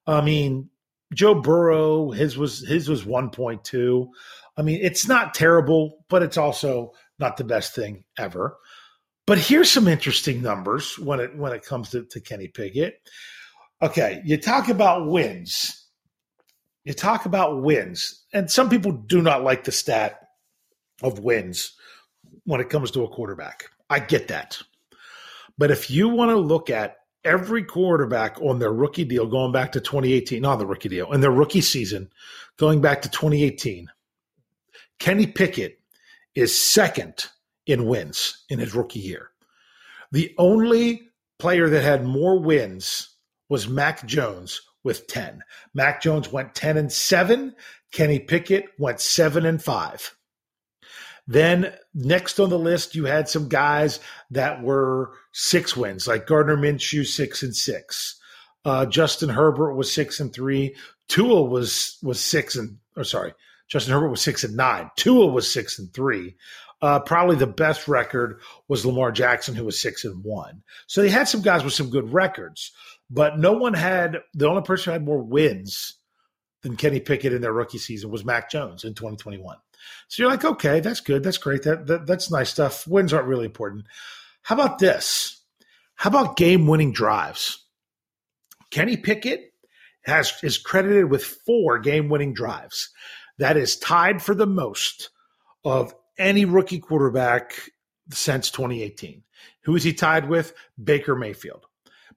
I 0.08 0.22
mean, 0.22 0.70
Joe 1.14 1.36
Burrow, 1.36 2.12
his 2.12 2.38
was 2.38 2.66
his 2.68 2.90
was 2.90 3.04
1.2. 3.04 4.08
I 4.58 4.62
mean, 4.62 4.80
it's 4.82 5.08
not 5.08 5.34
terrible, 5.34 6.06
but 6.10 6.24
it's 6.24 6.38
also 6.38 6.94
not 7.20 7.38
the 7.38 7.44
best 7.44 7.76
thing 7.76 8.04
ever. 8.18 8.58
But 9.28 9.40
here's 9.40 9.72
some 9.72 9.88
interesting 9.88 10.42
numbers 10.42 11.00
when 11.00 11.20
it 11.20 11.36
when 11.36 11.52
it 11.54 11.66
comes 11.66 11.90
to, 11.92 12.06
to 12.06 12.20
Kenny 12.20 12.48
Pickett. 12.48 13.00
Okay, 13.82 14.22
you 14.24 14.38
talk 14.38 14.70
about 14.70 15.08
wins. 15.08 15.84
You 16.84 16.94
talk 16.94 17.26
about 17.26 17.64
wins, 17.64 18.24
and 18.32 18.50
some 18.50 18.70
people 18.70 18.92
do 18.92 19.22
not 19.22 19.44
like 19.44 19.64
the 19.64 19.72
stat 19.72 20.20
of 21.02 21.20
wins 21.20 21.74
when 22.46 22.62
it 22.62 22.70
comes 22.70 22.92
to 22.92 23.04
a 23.04 23.10
quarterback. 23.10 23.66
I 23.90 24.00
get 24.00 24.28
that. 24.28 24.62
But 25.58 25.72
if 25.72 25.90
you 25.90 26.10
want 26.10 26.30
to 26.30 26.38
look 26.38 26.70
at 26.70 26.98
every 27.26 27.64
quarterback 27.64 28.40
on 28.42 28.60
their 28.60 28.72
rookie 28.72 29.04
deal 29.04 29.26
going 29.26 29.52
back 29.52 29.74
to 29.74 29.82
2018, 29.82 30.42
not 30.42 30.58
the 30.58 30.66
rookie 30.66 30.90
deal, 30.90 31.12
in 31.12 31.20
their 31.20 31.32
rookie 31.32 31.62
season 31.62 32.10
going 32.58 32.80
back 32.80 33.02
to 33.02 33.10
2018, 33.10 33.88
Kenny 35.00 35.28
Pickett 35.28 35.80
is 36.36 36.58
second 36.58 37.26
in 37.66 37.88
wins 37.88 38.46
in 38.50 38.60
his 38.60 38.76
rookie 38.76 39.00
year. 39.00 39.32
The 40.12 40.34
only 40.38 41.10
player 41.40 41.68
that 41.70 41.84
had 41.84 42.06
more 42.06 42.40
wins 42.40 43.16
was 43.50 43.68
Mac 43.68 44.06
Jones 44.06 44.62
with 44.84 45.08
10. 45.08 45.42
Mac 45.74 46.02
Jones 46.02 46.32
went 46.32 46.56
10 46.56 46.78
and 46.78 46.92
7. 46.92 47.56
Kenny 47.92 48.20
Pickett 48.20 48.66
went 48.78 49.02
7 49.02 49.46
and 49.46 49.62
5. 49.62 50.16
Then 51.28 51.74
next 51.94 52.40
on 52.40 52.50
the 52.50 52.60
list, 52.60 52.96
you 52.96 53.06
had 53.06 53.28
some 53.28 53.50
guys 53.50 54.00
that 54.32 54.62
were 54.62 55.14
six 55.34 55.76
wins, 55.76 56.08
like 56.08 56.28
Gardner 56.28 56.58
Minshew, 56.58 57.06
six 57.06 57.42
and 57.42 57.56
six. 57.56 58.20
Uh, 58.64 58.86
Justin 58.86 59.30
Herbert 59.30 59.76
was 59.76 59.92
six 59.92 60.20
and 60.20 60.34
three. 60.34 60.76
Tua 61.08 61.44
was 61.44 61.98
was 62.04 62.20
six 62.20 62.56
and 62.56 62.78
or 62.96 63.04
sorry, 63.04 63.34
Justin 63.68 63.94
Herbert 63.94 64.10
was 64.10 64.22
six 64.22 64.44
and 64.44 64.56
nine. 64.56 64.90
Tua 64.98 65.28
was 65.28 65.52
six 65.52 65.80
and 65.80 65.92
three. 65.94 66.36
Uh, 66.82 67.00
probably 67.00 67.36
the 67.36 67.48
best 67.48 67.88
record 67.88 68.40
was 68.68 68.86
Lamar 68.86 69.12
Jackson, 69.12 69.56
who 69.56 69.66
was 69.66 69.80
six 69.80 70.04
and 70.04 70.24
one. 70.24 70.62
So 70.88 71.02
they 71.02 71.10
had 71.10 71.28
some 71.28 71.42
guys 71.42 71.64
with 71.64 71.74
some 71.74 71.90
good 71.90 72.14
records, 72.14 72.72
but 73.10 73.40
no 73.40 73.54
one 73.54 73.74
had 73.74 74.18
the 74.34 74.48
only 74.48 74.62
person 74.62 74.86
who 74.86 74.94
had 74.94 75.06
more 75.06 75.22
wins 75.24 75.96
than 76.62 76.76
Kenny 76.76 77.00
Pickett 77.00 77.34
in 77.34 77.42
their 77.42 77.54
rookie 77.54 77.78
season 77.78 78.12
was 78.12 78.26
Mac 78.26 78.52
Jones 78.52 78.84
in 78.84 78.94
2021. 78.94 79.58
So 80.08 80.24
you're 80.24 80.32
like, 80.32 80.46
okay, 80.46 80.80
that's 80.80 81.00
good. 81.00 81.24
That's 81.24 81.38
great. 81.38 81.64
That, 81.64 81.88
that 81.88 82.06
that's 82.06 82.32
nice 82.32 82.50
stuff. 82.50 82.88
Wins 82.88 83.14
aren't 83.14 83.28
really 83.28 83.46
important. 83.46 83.86
How 84.44 84.56
about 84.56 84.80
this? 84.80 85.42
How 85.96 86.10
about 86.10 86.38
game 86.38 86.68
winning 86.68 86.92
drives? 86.92 87.64
Kenny 88.72 88.98
Pickett 88.98 89.54
has 90.04 90.34
is 90.44 90.58
credited 90.58 91.10
with 91.10 91.24
four 91.24 91.80
game 91.80 92.10
winning 92.10 92.34
drives. 92.34 92.90
That 93.38 93.58
is 93.58 93.78
tied 93.78 94.22
for 94.22 94.36
the 94.36 94.48
most 94.48 95.10
of 95.64 95.94
any 96.18 96.46
rookie 96.46 96.80
quarterback 96.80 97.54
since 98.12 98.52
2018. 98.52 99.24
Who 99.64 99.76
is 99.76 99.84
he 99.84 99.94
tied 99.94 100.30
with? 100.30 100.54
Baker 100.82 101.16
Mayfield. 101.16 101.66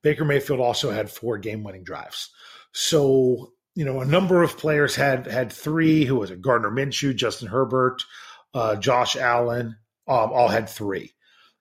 Baker 0.02 0.24
Mayfield 0.24 0.60
also 0.60 0.90
had 0.90 1.10
four 1.10 1.38
game 1.38 1.64
winning 1.64 1.82
drives. 1.82 2.30
So, 2.72 3.52
you 3.78 3.84
know, 3.84 4.00
a 4.00 4.04
number 4.04 4.42
of 4.42 4.58
players 4.58 4.96
had 4.96 5.28
had 5.28 5.52
three. 5.52 6.04
Who 6.04 6.16
was 6.16 6.32
it? 6.32 6.42
Gardner 6.42 6.68
Minshew, 6.68 7.14
Justin 7.14 7.46
Herbert, 7.46 8.02
uh, 8.52 8.74
Josh 8.74 9.14
Allen, 9.14 9.76
um, 10.08 10.32
all 10.32 10.48
had 10.48 10.68
three 10.68 11.14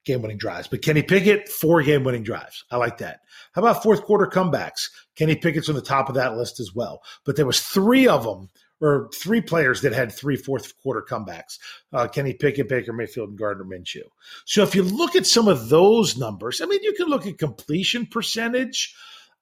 game 0.04 0.24
winning 0.24 0.40
drives. 0.40 0.68
But 0.68 0.82
Kenny 0.82 1.04
Pickett, 1.04 1.48
four 1.48 1.84
game 1.84 2.04
winning 2.04 2.24
drives. 2.24 2.66
I 2.72 2.78
like 2.78 2.98
that. 2.98 3.20
How 3.52 3.62
about 3.62 3.84
fourth 3.84 4.02
quarter 4.02 4.26
comebacks? 4.26 4.90
Kenny 5.16 5.36
Pickett's 5.36 5.70
on 5.70 5.76
the 5.76 5.82
top 5.82 6.10
of 6.10 6.16
that 6.16 6.36
list 6.36 6.60
as 6.60 6.74
well. 6.74 7.04
But 7.24 7.36
there 7.36 7.46
was 7.46 7.62
three 7.62 8.08
of 8.08 8.24
them 8.24 8.50
or 8.82 9.12
three 9.14 9.42
players 9.42 9.84
that 9.84 9.94
had 9.94 10.12
three 10.12 10.38
fourth 10.38 10.76
quarter 10.82 11.06
comebacks 11.08 11.60
uh, 11.94 12.08
Kenny 12.08 12.34
Pickett, 12.34 12.68
Baker 12.68 12.94
Mayfield, 12.94 13.30
and 13.30 13.38
Gardner 13.38 13.64
Minshew. 13.64 14.10
So 14.44 14.64
if 14.64 14.74
you 14.74 14.82
look 14.82 15.16
at 15.16 15.28
some 15.28 15.48
of 15.48 15.70
those 15.70 16.18
numbers, 16.18 16.62
I 16.62 16.66
mean, 16.66 16.82
you 16.82 16.94
can 16.94 17.10
look 17.10 17.28
at 17.28 17.38
completion 17.38 18.08
percentage. 18.08 18.96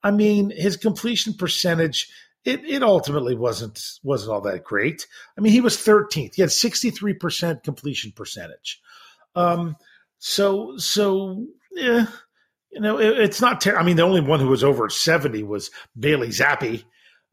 I 0.04 0.12
mean, 0.12 0.52
his 0.52 0.76
completion 0.76 1.36
percentage. 1.36 2.10
It, 2.46 2.64
it 2.64 2.84
ultimately 2.84 3.36
wasn't 3.36 3.82
wasn't 4.04 4.32
all 4.32 4.42
that 4.42 4.64
great. 4.64 5.08
I 5.38 5.42
mean, 5.42 5.52
he 5.52 5.62
was 5.62 5.78
13th. 5.78 6.36
He 6.36 6.42
had 6.42 6.52
63% 6.52 7.64
completion 7.64 8.12
percentage. 8.12 8.80
Um, 9.36 9.76
so 10.20 10.78
so 10.78 11.46
yeah, 11.72 12.06
you 12.72 12.80
know, 12.80 13.00
it, 13.00 13.20
it's 13.20 13.42
not. 13.42 13.62
Ter- 13.62 13.78
I 13.78 13.84
mean, 13.84 13.98
the 13.98 14.04
only 14.04 14.22
one 14.22 14.40
who 14.40 14.48
was 14.48 14.64
over 14.64 14.90
70 14.90 15.44
was 15.44 15.72
Bailey 16.00 16.30
Zappe 16.30 16.84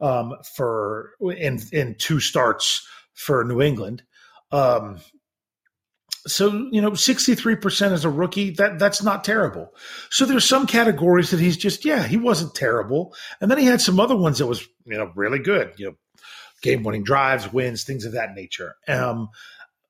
um, 0.01 0.35
for 0.57 1.11
in 1.21 1.61
in 1.73 1.95
two 1.97 2.21
starts 2.21 2.87
for 3.15 3.45
New 3.45 3.61
England. 3.63 4.03
Um, 4.51 5.01
so 6.27 6.69
you 6.71 6.81
know, 6.81 6.95
sixty 6.95 7.35
three 7.35 7.57
percent 7.57 7.93
as 7.93 8.05
a 8.05 8.11
rookie 8.11 8.51
that 8.53 8.79
that's 8.79 9.03
not 9.03 9.25
terrible. 9.25 9.73
So 10.11 10.25
there's 10.25 10.45
some 10.45 10.67
categories 10.67 11.31
that 11.31 11.41
he's 11.41 11.57
just 11.57 11.85
yeah 11.85 12.07
he 12.07 12.17
wasn't 12.17 12.55
terrible, 12.55 13.15
and 13.41 13.51
then 13.51 13.59
he 13.59 13.65
had 13.65 13.81
some 13.81 13.99
other 13.99 14.17
ones 14.17 14.39
that 14.39 14.47
was 14.47 14.67
you 14.85 14.97
know 14.97 15.13
really 15.15 15.41
good. 15.41 15.73
You 15.77 15.87
know, 15.87 15.95
game 16.63 16.83
winning 16.83 17.05
drives, 17.05 17.53
wins, 17.53 17.85
things 17.85 18.05
of 18.05 18.13
that 18.13 18.35
nature. 18.35 18.77
Um, 18.87 19.31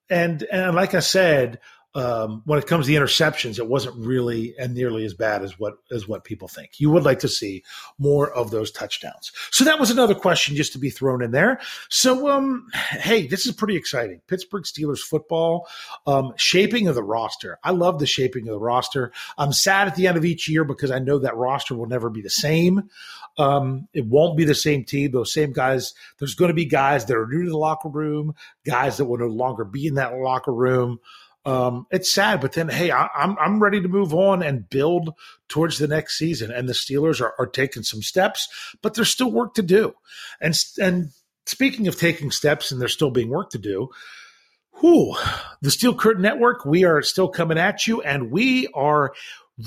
and 0.09 0.43
and 0.51 0.75
like 0.75 0.93
I 0.93 0.99
said, 0.99 1.59
um, 1.95 2.41
when 2.45 2.57
it 2.57 2.65
comes 2.65 2.85
to 2.85 2.91
the 2.91 2.97
interceptions, 2.97 3.59
it 3.59 3.67
wasn't 3.67 3.95
really 3.97 4.55
and 4.57 4.73
nearly 4.73 5.05
as 5.05 5.13
bad 5.13 5.43
as 5.43 5.59
what 5.59 5.75
as 5.91 6.07
what 6.07 6.23
people 6.23 6.47
think. 6.47 6.79
You 6.79 6.89
would 6.89 7.03
like 7.03 7.19
to 7.19 7.27
see 7.27 7.63
more 7.99 8.31
of 8.31 8.49
those 8.49 8.71
touchdowns. 8.71 9.31
So 9.51 9.63
that 9.65 9.79
was 9.79 9.91
another 9.91 10.15
question 10.15 10.55
just 10.55 10.73
to 10.73 10.79
be 10.79 10.89
thrown 10.89 11.21
in 11.21 11.31
there. 11.31 11.59
So, 11.89 12.29
um, 12.29 12.67
hey, 12.73 13.27
this 13.27 13.45
is 13.45 13.51
pretty 13.51 13.75
exciting. 13.75 14.21
Pittsburgh 14.27 14.63
Steelers 14.63 14.99
football, 14.99 15.67
um, 16.07 16.33
shaping 16.35 16.87
of 16.87 16.95
the 16.95 17.03
roster. 17.03 17.59
I 17.63 17.71
love 17.71 17.99
the 17.99 18.07
shaping 18.07 18.47
of 18.47 18.53
the 18.53 18.59
roster. 18.59 19.11
I'm 19.37 19.53
sad 19.53 19.87
at 19.87 19.95
the 19.95 20.07
end 20.07 20.17
of 20.17 20.25
each 20.25 20.49
year 20.49 20.63
because 20.63 20.89
I 20.89 20.99
know 20.99 21.19
that 21.19 21.35
roster 21.35 21.75
will 21.75 21.85
never 21.85 22.09
be 22.09 22.21
the 22.21 22.29
same. 22.29 22.89
Um, 23.37 23.87
it 23.93 24.05
won't 24.05 24.37
be 24.37 24.45
the 24.45 24.55
same 24.55 24.83
team. 24.83 25.11
Those 25.11 25.33
same 25.33 25.53
guys. 25.53 25.93
There's 26.17 26.35
going 26.35 26.49
to 26.49 26.55
be 26.55 26.65
guys 26.65 27.05
that 27.05 27.17
are 27.17 27.27
new 27.27 27.43
to 27.43 27.49
the 27.49 27.57
locker 27.57 27.89
room, 27.89 28.35
guys 28.65 28.97
that 28.97 29.05
will 29.05 29.17
no 29.17 29.27
longer 29.27 29.65
be 29.65 29.87
in 29.87 29.95
that 29.95 30.15
locker 30.15 30.53
room. 30.53 30.99
Um, 31.45 31.87
it's 31.91 32.13
sad, 32.13 32.39
but 32.39 32.53
then 32.53 32.69
hey, 32.69 32.91
I, 32.91 33.03
am 33.03 33.09
I'm, 33.15 33.37
I'm 33.39 33.63
ready 33.63 33.81
to 33.81 33.87
move 33.87 34.13
on 34.13 34.41
and 34.41 34.69
build 34.69 35.13
towards 35.49 35.77
the 35.77 35.87
next 35.87 36.17
season. 36.17 36.51
And 36.51 36.69
the 36.69 36.73
Steelers 36.73 37.21
are, 37.21 37.33
are 37.37 37.47
taking 37.47 37.83
some 37.83 38.01
steps, 38.01 38.47
but 38.81 38.93
there's 38.93 39.09
still 39.09 39.31
work 39.31 39.55
to 39.55 39.61
do. 39.61 39.93
And 40.39 40.57
and 40.79 41.09
speaking 41.45 41.87
of 41.87 41.99
taking 41.99 42.31
steps, 42.31 42.71
and 42.71 42.79
there's 42.79 42.93
still 42.93 43.11
being 43.11 43.29
work 43.29 43.49
to 43.51 43.57
do. 43.57 43.89
Whew, 44.79 45.15
the 45.61 45.71
Steel 45.71 45.95
Curtain 45.95 46.23
Network, 46.23 46.65
we 46.65 46.83
are 46.83 47.01
still 47.01 47.29
coming 47.29 47.57
at 47.57 47.87
you, 47.87 48.01
and 48.01 48.31
we 48.31 48.67
are 48.73 49.13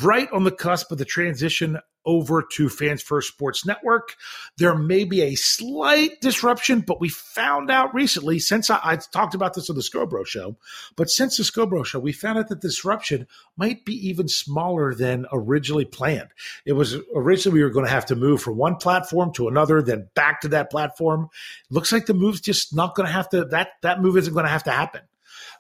right 0.03 0.31
on 0.33 0.45
the 0.45 0.51
cusp 0.51 0.91
of 0.91 0.99
the 0.99 1.05
transition 1.05 1.79
over 2.07 2.43
to 2.53 2.69
Fans 2.69 3.03
First 3.03 3.29
Sports 3.29 3.67
Network. 3.67 4.17
There 4.57 4.75
may 4.75 5.05
be 5.05 5.23
a 5.23 5.35
slight 5.35 6.21
disruption, 6.21 6.81
but 6.81 7.01
we 7.01 7.09
found 7.09 7.71
out 7.71 7.93
recently, 7.95 8.39
since 8.39 8.71
I, 8.71 8.81
I 8.83 8.97
talked 8.97 9.35
about 9.35 9.55
this 9.55 9.69
on 9.69 9.77
the 9.77 9.83
Scobro 9.83 10.27
show, 10.27 10.57
but 10.95 11.11
since 11.11 11.37
the 11.37 11.43
Scobro 11.43 11.85
show, 11.85 11.99
we 11.99 12.13
found 12.13 12.39
out 12.39 12.49
that 12.49 12.61
the 12.61 12.69
disruption 12.69 13.27
might 13.57 13.85
be 13.85 14.09
even 14.09 14.29
smaller 14.29 14.95
than 14.95 15.27
originally 15.33 15.85
planned. 15.85 16.29
It 16.65 16.73
was 16.73 16.97
originally 17.15 17.59
we 17.59 17.65
were 17.65 17.71
going 17.71 17.87
to 17.87 17.93
have 17.93 18.07
to 18.07 18.17
move 18.17 18.41
from 18.41 18.57
one 18.57 18.77
platform 18.77 19.33
to 19.35 19.49
another, 19.49 19.83
then 19.83 20.09
back 20.15 20.43
to 20.43 20.49
that 20.49 20.71
platform. 20.71 21.29
Looks 21.71 21.93
like 21.93 22.07
the 22.07 22.15
move's 22.15 22.41
just 22.41 22.75
not 22.75 22.95
going 22.95 23.07
to 23.07 23.13
have 23.13 23.29
to, 23.31 23.45
that, 23.47 23.71
that 23.83 24.01
move 24.01 24.17
isn't 24.17 24.33
going 24.33 24.47
to 24.47 24.51
have 24.51 24.65
to 24.65 24.71
happen. 24.71 25.03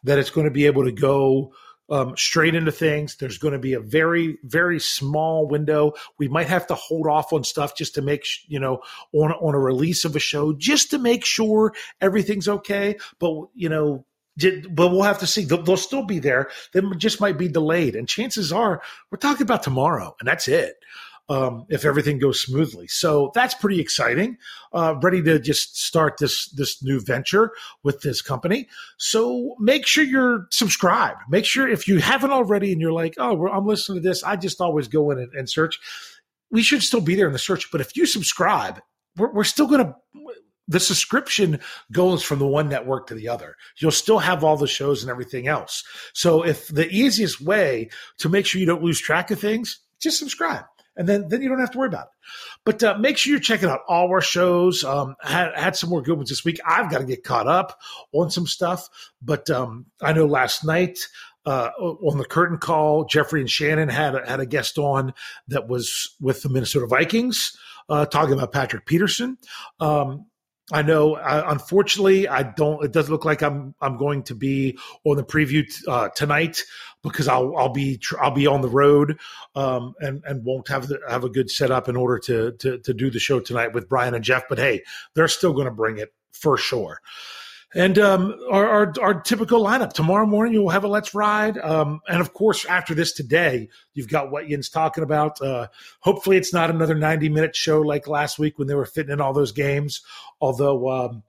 That 0.04 0.18
it's 0.18 0.30
going 0.30 0.44
to 0.44 0.52
be 0.52 0.66
able 0.66 0.84
to 0.84 0.92
go 0.92 1.52
um, 1.88 2.16
straight 2.16 2.54
into 2.54 2.72
things. 2.72 3.16
There's 3.16 3.38
going 3.38 3.52
to 3.52 3.58
be 3.58 3.74
a 3.74 3.80
very, 3.80 4.38
very 4.42 4.80
small 4.80 5.46
window. 5.46 5.92
We 6.18 6.28
might 6.28 6.48
have 6.48 6.66
to 6.68 6.74
hold 6.74 7.06
off 7.06 7.32
on 7.32 7.44
stuff 7.44 7.76
just 7.76 7.94
to 7.94 8.02
make, 8.02 8.26
you 8.48 8.60
know, 8.60 8.80
on, 9.12 9.32
on 9.32 9.54
a 9.54 9.58
release 9.58 10.04
of 10.04 10.16
a 10.16 10.20
show, 10.20 10.52
just 10.52 10.90
to 10.90 10.98
make 10.98 11.24
sure 11.24 11.72
everything's 12.00 12.48
okay. 12.48 12.96
But, 13.18 13.48
you 13.54 13.68
know, 13.68 14.04
but 14.70 14.90
we'll 14.90 15.02
have 15.02 15.20
to 15.20 15.26
see. 15.26 15.44
They'll, 15.44 15.62
they'll 15.62 15.76
still 15.76 16.04
be 16.04 16.18
there. 16.18 16.50
They 16.72 16.82
just 16.98 17.20
might 17.20 17.38
be 17.38 17.48
delayed. 17.48 17.96
And 17.96 18.08
chances 18.08 18.52
are 18.52 18.82
we're 19.10 19.18
talking 19.18 19.42
about 19.42 19.62
tomorrow, 19.62 20.14
and 20.20 20.28
that's 20.28 20.48
it 20.48 20.76
um, 21.28 21.66
if 21.68 21.84
everything 21.84 22.18
goes 22.18 22.40
smoothly. 22.40 22.86
So 22.86 23.30
that's 23.34 23.54
pretty 23.54 23.80
exciting. 23.80 24.38
Uh, 24.72 24.94
ready 25.02 25.22
to 25.22 25.38
just 25.38 25.78
start 25.78 26.18
this 26.18 26.48
this 26.50 26.82
new 26.82 27.00
venture 27.00 27.52
with 27.82 28.02
this 28.02 28.22
company. 28.22 28.68
So 28.98 29.56
make 29.58 29.86
sure 29.86 30.04
you're 30.04 30.46
subscribed. 30.50 31.22
Make 31.28 31.44
sure 31.44 31.68
if 31.68 31.88
you 31.88 31.98
haven't 31.98 32.30
already, 32.30 32.72
and 32.72 32.80
you're 32.80 32.92
like, 32.92 33.14
oh, 33.18 33.48
I'm 33.48 33.66
listening 33.66 34.02
to 34.02 34.08
this. 34.08 34.22
I 34.22 34.36
just 34.36 34.60
always 34.60 34.88
go 34.88 35.10
in 35.10 35.18
and, 35.18 35.32
and 35.34 35.50
search. 35.50 35.78
We 36.50 36.62
should 36.62 36.82
still 36.82 37.00
be 37.00 37.16
there 37.16 37.26
in 37.26 37.32
the 37.32 37.38
search, 37.38 37.72
but 37.72 37.80
if 37.80 37.96
you 37.96 38.06
subscribe, 38.06 38.80
we're, 39.16 39.32
we're 39.32 39.44
still 39.44 39.66
going 39.66 39.84
to 39.84 39.94
the 40.68 40.80
subscription 40.80 41.60
goes 41.92 42.24
from 42.24 42.40
the 42.40 42.46
one 42.46 42.68
network 42.68 43.06
to 43.06 43.14
the 43.14 43.28
other. 43.28 43.54
You'll 43.78 43.92
still 43.92 44.18
have 44.18 44.42
all 44.42 44.56
the 44.56 44.66
shows 44.66 45.02
and 45.02 45.10
everything 45.10 45.46
else. 45.46 45.84
So 46.12 46.44
if 46.44 46.66
the 46.66 46.88
easiest 46.88 47.40
way 47.40 47.90
to 48.18 48.28
make 48.28 48.46
sure 48.46 48.60
you 48.60 48.66
don't 48.66 48.82
lose 48.82 49.00
track 49.00 49.30
of 49.30 49.38
things, 49.38 49.78
just 50.00 50.18
subscribe 50.18 50.64
and 50.96 51.08
then 51.08 51.28
then 51.28 51.42
you 51.42 51.48
don't 51.48 51.60
have 51.60 51.70
to 51.72 51.78
worry 51.78 51.88
about 51.88 52.06
it. 52.06 52.12
But 52.64 52.82
uh, 52.82 52.98
make 52.98 53.18
sure 53.18 53.30
you're 53.30 53.40
checking 53.40 53.68
out 53.68 53.80
all 53.88 54.08
our 54.08 54.20
shows. 54.20 54.84
Um, 54.84 55.16
had 55.20 55.52
had 55.54 55.76
some 55.76 55.90
more 55.90 56.02
good 56.02 56.16
ones 56.16 56.30
this 56.30 56.44
week. 56.44 56.60
I've 56.66 56.90
got 56.90 56.98
to 56.98 57.04
get 57.04 57.24
caught 57.24 57.46
up 57.46 57.78
on 58.12 58.30
some 58.30 58.46
stuff, 58.46 58.88
but 59.22 59.50
um, 59.50 59.86
I 60.00 60.12
know 60.12 60.26
last 60.26 60.64
night. 60.64 60.98
Uh, 61.44 61.70
on 61.78 62.18
the 62.18 62.24
curtain 62.24 62.58
call, 62.58 63.04
Jeffrey 63.04 63.40
and 63.40 63.48
Shannon 63.48 63.88
had 63.88 64.16
a, 64.16 64.28
had 64.28 64.40
a 64.40 64.46
guest 64.46 64.78
on 64.78 65.14
that 65.46 65.68
was 65.68 66.16
with 66.20 66.42
the 66.42 66.48
Minnesota 66.48 66.88
Vikings, 66.88 67.56
uh, 67.88 68.04
talking 68.04 68.34
about 68.34 68.50
Patrick 68.50 68.84
Peterson. 68.84 69.38
Um, 69.78 70.26
I 70.72 70.82
know. 70.82 71.14
Uh, 71.14 71.44
unfortunately, 71.46 72.26
I 72.26 72.42
don't. 72.42 72.84
It 72.84 72.92
doesn't 72.92 73.12
look 73.12 73.24
like 73.24 73.42
I'm. 73.42 73.74
I'm 73.80 73.96
going 73.96 74.24
to 74.24 74.34
be 74.34 74.78
on 75.04 75.16
the 75.16 75.22
preview 75.22 75.64
t- 75.64 75.84
uh, 75.86 76.08
tonight 76.08 76.62
because 77.02 77.28
I'll. 77.28 77.56
I'll 77.56 77.72
be. 77.72 77.98
Tr- 77.98 78.20
I'll 78.20 78.32
be 78.32 78.48
on 78.48 78.62
the 78.62 78.68
road, 78.68 79.18
um, 79.54 79.94
and 80.00 80.22
and 80.24 80.44
won't 80.44 80.66
have 80.68 80.88
the, 80.88 80.98
have 81.08 81.22
a 81.22 81.30
good 81.30 81.50
setup 81.50 81.88
in 81.88 81.94
order 81.94 82.18
to 82.18 82.52
to 82.52 82.78
to 82.78 82.94
do 82.94 83.10
the 83.10 83.20
show 83.20 83.38
tonight 83.38 83.74
with 83.74 83.88
Brian 83.88 84.14
and 84.14 84.24
Jeff. 84.24 84.48
But 84.48 84.58
hey, 84.58 84.82
they're 85.14 85.28
still 85.28 85.52
going 85.52 85.66
to 85.66 85.72
bring 85.72 85.98
it 85.98 86.12
for 86.32 86.56
sure. 86.56 87.00
And 87.76 87.98
um, 87.98 88.34
our, 88.50 88.66
our, 88.66 88.94
our, 89.02 89.20
typical 89.20 89.62
lineup 89.62 89.92
tomorrow 89.92 90.24
morning, 90.24 90.54
you'll 90.54 90.70
have 90.70 90.84
a 90.84 90.88
Let's 90.88 91.14
Ride. 91.14 91.58
Um, 91.58 92.00
and 92.08 92.22
of 92.22 92.32
course, 92.32 92.64
after 92.64 92.94
this 92.94 93.12
today, 93.12 93.68
you've 93.92 94.08
got 94.08 94.30
what 94.30 94.46
Yinz 94.46 94.72
talking 94.72 95.04
about. 95.04 95.42
Uh, 95.42 95.66
hopefully, 96.00 96.38
it's 96.38 96.54
not 96.54 96.70
another 96.70 96.94
90 96.94 97.28
minute 97.28 97.54
show 97.54 97.82
like 97.82 98.08
last 98.08 98.38
week 98.38 98.58
when 98.58 98.66
they 98.66 98.74
were 98.74 98.86
fitting 98.86 99.12
in 99.12 99.20
all 99.20 99.34
those 99.34 99.52
games. 99.52 100.00
Although 100.40 100.88
um, 100.88 101.22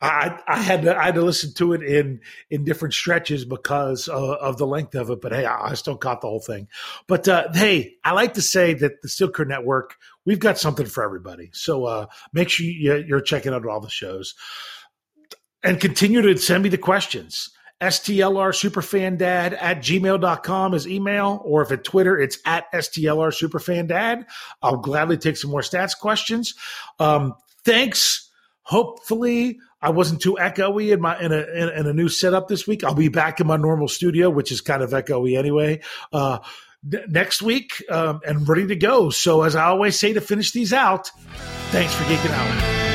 I, 0.00 0.38
I, 0.46 0.62
had 0.62 0.82
to, 0.82 0.96
I 0.96 1.06
had 1.06 1.16
to 1.16 1.22
listen 1.22 1.52
to 1.54 1.72
it 1.72 1.82
in 1.82 2.20
in 2.48 2.62
different 2.62 2.94
stretches 2.94 3.44
because 3.44 4.08
uh, 4.08 4.34
of 4.34 4.58
the 4.58 4.68
length 4.68 4.94
of 4.94 5.10
it. 5.10 5.20
But 5.20 5.32
hey, 5.32 5.46
I, 5.46 5.70
I 5.70 5.74
still 5.74 5.96
caught 5.96 6.20
the 6.20 6.28
whole 6.28 6.38
thing. 6.38 6.68
But 7.08 7.26
uh, 7.26 7.48
hey, 7.52 7.94
I 8.04 8.12
like 8.12 8.34
to 8.34 8.42
say 8.42 8.74
that 8.74 9.02
the 9.02 9.28
Curtain 9.34 9.48
Network, 9.48 9.96
we've 10.24 10.38
got 10.38 10.58
something 10.58 10.86
for 10.86 11.02
everybody. 11.02 11.50
So 11.54 11.86
uh, 11.86 12.06
make 12.32 12.50
sure 12.50 12.66
you, 12.66 13.04
you're 13.04 13.20
checking 13.20 13.52
out 13.52 13.66
all 13.66 13.80
the 13.80 13.90
shows 13.90 14.36
and 15.62 15.80
continue 15.80 16.22
to 16.22 16.36
send 16.36 16.62
me 16.62 16.68
the 16.68 16.78
questions. 16.78 17.50
STLR 17.80 18.52
Superfandad 18.54 19.56
at 19.60 19.78
gmail.com 19.78 20.74
is 20.74 20.88
email, 20.88 21.42
or 21.44 21.62
if 21.62 21.70
at 21.70 21.84
Twitter, 21.84 22.18
it's 22.18 22.38
at 22.46 22.72
STLR 22.72 23.30
Superfandad. 23.30 24.24
I'll 24.62 24.78
gladly 24.78 25.18
take 25.18 25.36
some 25.36 25.50
more 25.50 25.60
stats 25.60 25.96
questions. 25.96 26.54
Um, 26.98 27.34
thanks. 27.64 28.30
Hopefully, 28.62 29.58
I 29.82 29.90
wasn't 29.90 30.22
too 30.22 30.36
echoey 30.40 30.92
in 30.92 31.00
my 31.00 31.20
in 31.20 31.32
a 31.32 31.36
in, 31.36 31.68
in, 31.68 31.86
a 31.86 31.92
new 31.92 32.08
setup 32.08 32.48
this 32.48 32.66
week. 32.66 32.82
I'll 32.82 32.94
be 32.94 33.08
back 33.08 33.40
in 33.40 33.46
my 33.46 33.56
normal 33.56 33.88
studio, 33.88 34.30
which 34.30 34.50
is 34.50 34.62
kind 34.62 34.82
of 34.82 34.90
echoey 34.90 35.38
anyway. 35.38 35.80
Uh, 36.12 36.38
next 37.08 37.42
week 37.42 37.84
um, 37.90 38.20
and 38.26 38.48
ready 38.48 38.66
to 38.66 38.76
go. 38.76 39.10
So, 39.10 39.42
as 39.42 39.54
I 39.54 39.66
always 39.66 39.98
say 39.98 40.14
to 40.14 40.20
finish 40.20 40.52
these 40.52 40.72
out, 40.72 41.10
thanks 41.70 41.94
for 41.94 42.04
geeking 42.04 42.32
out. 42.32 42.85